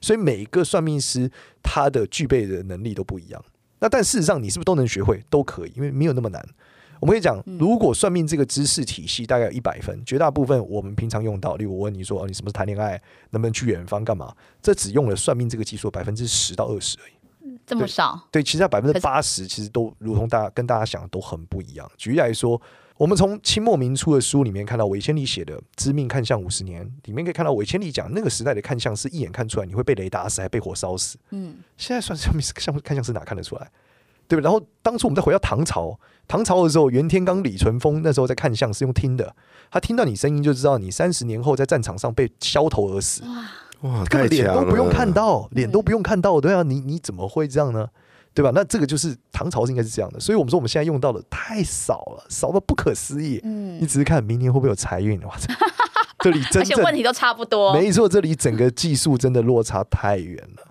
[0.00, 1.30] 所以每个算命师
[1.62, 3.44] 他的具备的能力都不一样。
[3.80, 5.22] 那但事实上，你是不是都能学会？
[5.28, 6.42] 都可以，因为没有那么难。
[7.00, 14.34] 我们可以讲，如果算命这个知识体系大概有一百分，绝大部分我们平常用到，例如我问你说，哦，你什么时候谈恋爱，能不能去远方干嘛？
[14.60, 17.12] 这只用了算命这个技术百分之十到二十而已。
[17.66, 21.90] 这么少，对，其实它百分之八十其实都如同大家跟大家想的都很不一样。
[21.96, 22.60] 举例来说，
[22.96, 31.18] 我们从清末明初的书里面看到韦千里写的《知命看相五十年》，里面可以看到韦千里讲那个时代的看相是一眼看出来你会被雷打死，还被火烧死。
[31.30, 33.70] 嗯，现在算上面相看相是哪看得出来？
[34.26, 34.42] 对吧？
[34.42, 35.98] 然后当初我们再回到唐朝，
[36.28, 39.34] 唐朝的时候，袁天罡、李淳风那时候在看相是用听的，
[39.70, 43.22] 他听到你声音就知道你三十年后在战场上被削头而死。
[43.80, 47.88] 哇，根本脸都不用看到，脸都不用看到，对啊，你你怎么会这样呢？
[48.34, 48.52] 对吧？
[48.54, 53.40] 那这个就是唐朝是应该是这样的，所以我们说我们现在用到的太少了，少到不可思议。
[53.42, 55.52] 嗯你只是看明年会不会有财运，哇操！
[56.20, 57.72] 这里真 而且正问题都差不多。
[57.72, 60.64] 没错，这里整个技术真的落差太远了。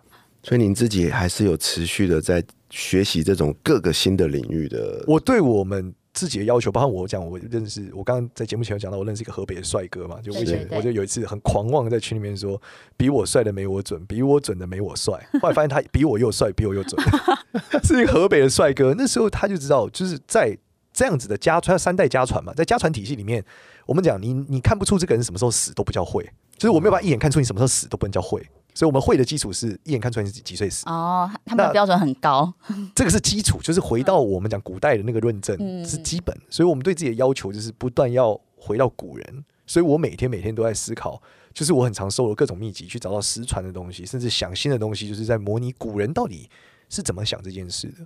[0.43, 5.03] 所以您自己还是有持续的在学习这种各个新的领域的。
[5.07, 12.59] 我对我们自己的要求，包括我讲，我认识，我刚刚在节目前有讲到，我认识一个河北的帅哥嘛，就我以前我就有一次很狂妄地在群里面说，
[12.97, 15.13] 比我帅的没我准，比我准的没我帅。
[15.41, 16.99] 后来发现他比我又帅，比我又准，
[17.83, 18.95] 是一个河北的帅哥。
[18.97, 20.57] 那时候他就知道，就是在
[20.91, 23.43] 这样子的家传三代家传嘛，在家传体系里面，
[23.85, 26.23] 我们讲你你看不出这个人什么时候死都不叫会，
[26.57, 28.41] 就是我没有办法一眼看出你什么时候死都不能叫会。
[28.77, 32.53] 所以我们会的基础是一眼看出来你是几岁死，哦，他们的标准很高。
[32.93, 39.45] 这个是基础，就是回到我们讲古代的那个论证嗯是基本，所以我们对自己的要求就是不断要回到古人。
[39.65, 41.19] 所以我每天每天都在思考，
[41.55, 46.47] 就是我很常收了各种秘籍，去找到失传的东西，甚至想新的东西，就是在模拟古人到底
[46.87, 48.05] 是怎么想这件事的。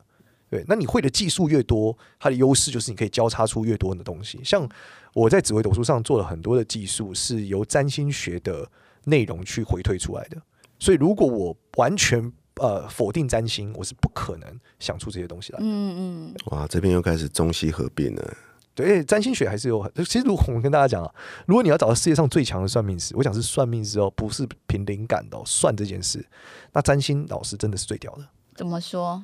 [0.49, 4.39] 对，那你会的技术越多，它的优势就是你可以交叉出越多的东西。
[4.41, 4.65] 像
[5.13, 8.65] 我在紫微斗数上做了很多的技术，是由占星学的
[9.03, 10.41] 内容去回推出来的。
[10.81, 15.59] 所以如果我完全呃否定占星，我是不可能想出这些东西来。
[15.61, 18.33] 嗯嗯，哇，这边又开始中西合并了。
[18.73, 19.91] 对，占星学还是有很。
[20.03, 21.13] 其实如果我跟大家讲啊，
[21.45, 26.25] 如果你要找到世界上最强的算命师，我讲是算命师哦，不是凭灵感的、哦、算这件事，
[26.73, 28.27] 那占星老师真的是最屌的。
[28.55, 29.23] 怎么说？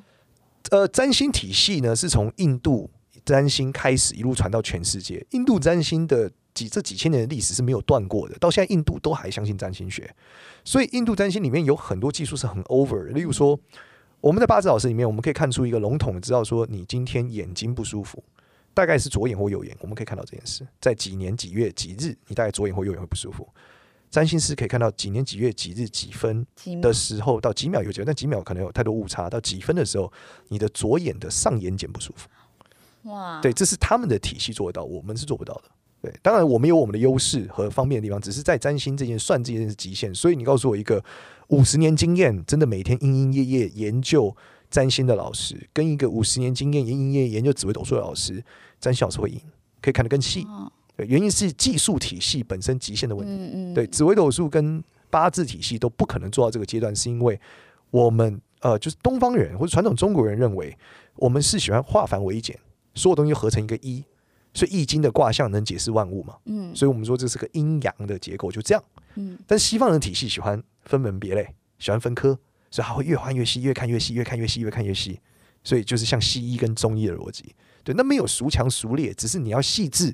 [0.70, 2.88] 呃，占星体系呢是从印度
[3.24, 5.26] 占星开始一路传到全世界。
[5.30, 10.12] 印度占星的几这几千年的历史是没有断过的，到现在印度都还相信占星学，
[10.64, 13.58] 所以印度占星里面有很多技术是很 over 的，例如说
[14.20, 18.20] 我们在八字老师里面，我们可以看出一个笼统的知道说你今天眼睛不舒服，
[18.74, 23.48] 大概是左眼或右眼，我们可以看到这件事，在几年几月几日，你大概左眼或右眼会不舒服。
[24.10, 26.44] 占星师可以看到几年几月几日几分
[26.80, 30.10] 的时候到几秒有结，但几秒可能有太多误差，到几分的时候，
[30.48, 32.28] 你的左眼的上眼睑不舒服。
[33.02, 35.64] 哇，对，这是他们的体系做得到，我们是做不到的。
[36.00, 40.14] 对，当然我们有我们的优势和方便的地方，只是在占星这件算这件事极限。
[40.14, 41.02] 所以你告诉我一个
[41.48, 44.34] 五十年经验，真的每天兢兢业业研究
[44.70, 48.42] 占星的老师，跟一个五十年经验兢兢业业研究紫微斗数的老师，
[48.80, 49.40] 占星老师会赢，
[49.82, 50.44] 可以看得更细。
[50.44, 53.32] 哦对，原因是技术体系本身极限的问题。
[53.32, 57.40] 嗯嗯，对，紫微斗数跟八字体系都不可能做到这个阶段，是因为
[57.90, 60.76] 我们呃，就是东方人或者传统中国人认为，
[61.14, 62.58] 我们是喜欢化繁为简，
[62.94, 64.04] 所有东西合成一个一，
[64.58, 68.82] 所以易经的卦象能解释万物嘛，嗯所以我们说这是个阴阳的结构，就这样。
[69.14, 71.46] 嗯但西方人体系喜欢分门别类，
[71.78, 72.36] 喜欢分科，
[72.68, 75.20] 所以他会越换越细，越看越细，越看越细，越看越细。
[75.62, 77.54] 所以就是像西医跟中医的逻辑，
[77.84, 80.12] 对，那没有孰强孰劣，只是你要细致，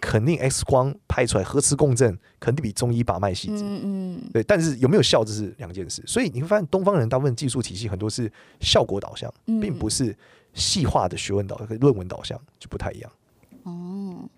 [0.00, 3.62] 肯定 X 光拍出来核磁共振肯定比中医把脉细致。
[3.62, 8.30] 嗯嗯对，但是有没有效这是两件事，所以你会发现东方人大部分技术体系很多是
[8.60, 10.16] 效果导向，嗯并不是
[10.54, 13.12] 细化的学问导论文导向，就不太一样。
[13.66, 14.28] 哦，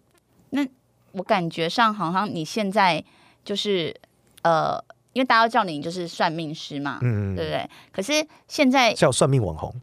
[0.50, 0.66] 那
[1.12, 3.02] 我感觉上好像你现在
[3.44, 3.94] 就是
[4.42, 7.68] 呃，因为大家都叫你就是算命师嘛，嗯，对不对？
[7.92, 9.74] 可是现在叫算命网红，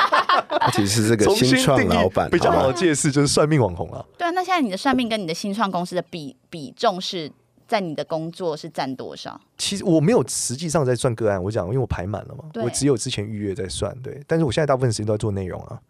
[0.72, 4.04] 其实是这个新新创老板，比较好的解释就是算命网红啊。
[4.18, 7.30] 对啊，那现在你的算命跟你的新创公司的比比重是
[7.66, 9.40] 在你的工作是占多少？
[9.56, 14.22] 其实我没有实际上在算个案，我讲因为我排满了嘛，我只有之前预约在算，对。
[14.26, 15.80] 但是我现在大部分时间都在做内容啊，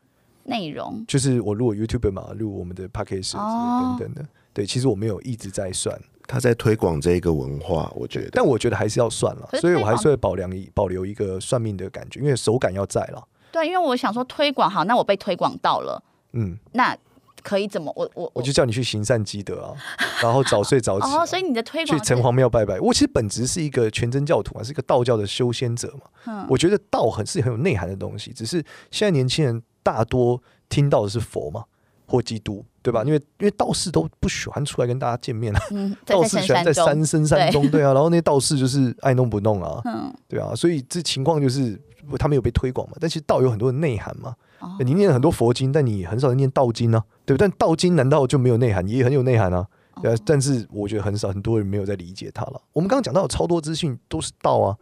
[0.47, 4.29] 内容就是我录我 YouTube 嘛，录我们的 Podcast 哦等等的。
[4.53, 8.31] 对，其实我没有一直在算，他在推广这个文化，我觉得。
[8.33, 13.23] 但我觉得还是要算了所以我还是会保留一保留一个算命的感觉，因为手感要在了。
[13.53, 16.97] 对，因为我想说推广好，那我被推广到了，嗯，那
[17.43, 17.93] 可以怎么？
[17.95, 19.75] 我我我就叫你去行善积德啊，
[20.23, 22.81] 然后早睡早起啊、哦，所以你的推广去城隍庙拜拜。
[22.81, 26.07] 我其实本质是一个全真教徒啊，是一个道教的修仙者嘛。
[26.27, 31.63] 嗯我觉得道很是很有内涵的东西，只是现在年轻人大多听到的是佛嘛，
[32.09, 33.05] 或基督，对吧？
[33.05, 41.81] 因为因为道士都不喜欢出来跟大家见面啊，嗯， 道士喜欢在山深山中，对啊， 然后那些道士就是爱弄不弄啊，嗯，对啊，所以这情况就是
[42.19, 42.97] 他没有被推广嘛。
[43.01, 47.47] 但其实道有很多的内涵嘛，哦你念了很多佛经，但你很少念道经啊，对不对？
[47.49, 48.87] 但道经难道就没有内涵？
[48.89, 49.65] 也很有内涵啊。
[50.03, 52.61] 对啊哦，但是我觉得很少很多人没有在理解它了。
[52.75, 54.77] 我们刚刚讲到的超多资讯都是道啊，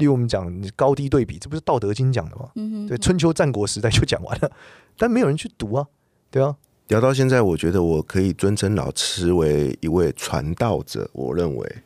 [0.00, 2.50] 例如我们讲高低对比，这不是《道德经》讲的吗？
[2.56, 4.50] 嗯哼对，春秋战国时代就讲完了，
[4.98, 5.86] 但没有人去读啊，
[6.30, 6.56] 对啊，
[6.88, 11.08] 聊到现在，我觉得我可以尊称老师为一位传道者。
[11.12, 11.76] 我认为，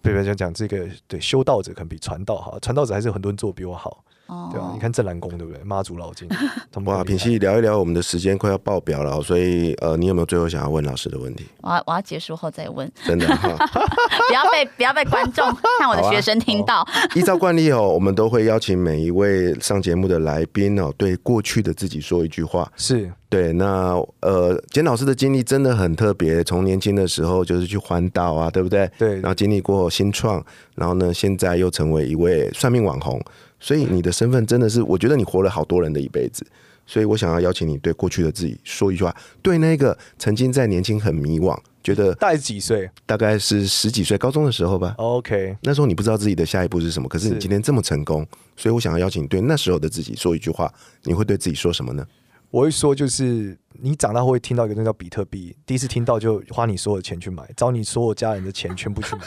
[0.00, 0.24] 对不对？
[0.24, 5.62] 讲讲这个，对修道者可能比传道好，传道者还是有很多人做比我好，哦对啊，你看正南宫对不对？
[5.64, 6.26] 妈祖老经，
[6.72, 11.46] 他们哇，多厉害品熙聊一聊，我们的时间快要爆表了，所以呃，你有没有最后想要问老师的问题？
[11.60, 13.48] 我要我要结束后再问，真的哈，
[14.28, 15.44] 不要被不要被观众
[15.78, 16.86] 看我的学生听到。
[17.14, 22.70] 依照惯例哦，我们都会邀请每一位上节目的来宾哦，对过去的自己说一句话。
[22.76, 28.88] 是对，那呃，简老师的经历真的很特别，从年轻的时候就是去环岛啊，对不对？
[28.96, 30.42] 对然后经历过新创，
[30.76, 33.20] 然后呢，现在又成为一位算命网红，
[33.64, 36.44] 所以你的身份真的是，我觉得你活了好多人的一辈子。
[36.84, 50.70] 所以我想要邀请你对过去的自己说一句话，对那个曾经在年轻很迷惘，觉得大概几岁大概是十几岁高中的时候吧，？OK，那时候你不知道自己的下一步是什么，可是你今天这么成功，所以我想要邀请你对那时候的自己说一句话，
[51.04, 52.06] 你会对自己说什么呢？
[52.50, 59.22] 我会说，就是你长大后会听到一个东西叫比特币，第一次听到就花你所有的钱去买，找你所有家人的钱全部去买。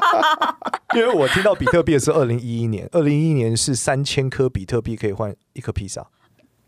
[0.94, 6.06] 因为我听到比特币是二零一一年，二零一一年是三千颗比特币可以换一颗披萨，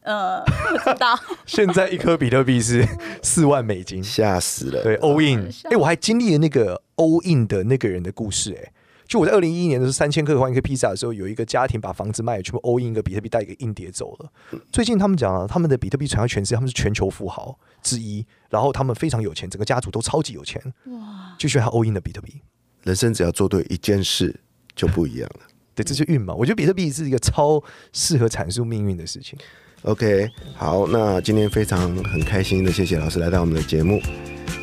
[0.03, 2.87] 呃，不知道， 现在一颗比特币是
[3.23, 4.03] 四万美金。
[4.03, 4.83] 吓死了！
[4.83, 8.73] 对，all in，吓哎、我还经历了那个 all in 的那个人的故事、哎，
[9.07, 14.31] 就我在二零一一年的时候，三千克换一颗披萨的时候，有一个家庭把房子卖了，全部 all in 一个比特币带一个硬碟走了。
[14.73, 22.41] 最近他们讲啊，他们的比特币传到全世界，他们是全球富豪之一，然后他们非常有钱，整个家族都超级有钱，哇，就需要他 all in 的比特币。
[22.85, 24.35] 人生只要做对一件事
[24.75, 25.41] 就不一样了。
[25.75, 26.33] 对，这是运嘛。
[26.33, 27.63] 我觉得比特币是一个超
[27.93, 29.39] 适合阐述命运的事情。
[29.83, 34.01] OK，好，那今天非常很开心的，谢谢老师来到我们的节目。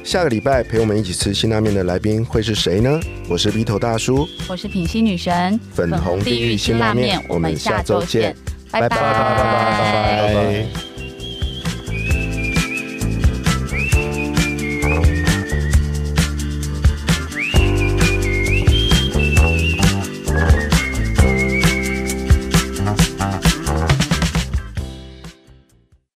[0.04, 3.00] 下个礼拜陪我们一起吃辛拉面的来宾会是谁呢？
[3.30, 8.36] 我是鼻头大叔，我是品心女神，粉红地狱辛拉面，我们下周见，
[8.72, 9.44] 拜拜拜拜拜
[10.24, 10.91] 拜拜。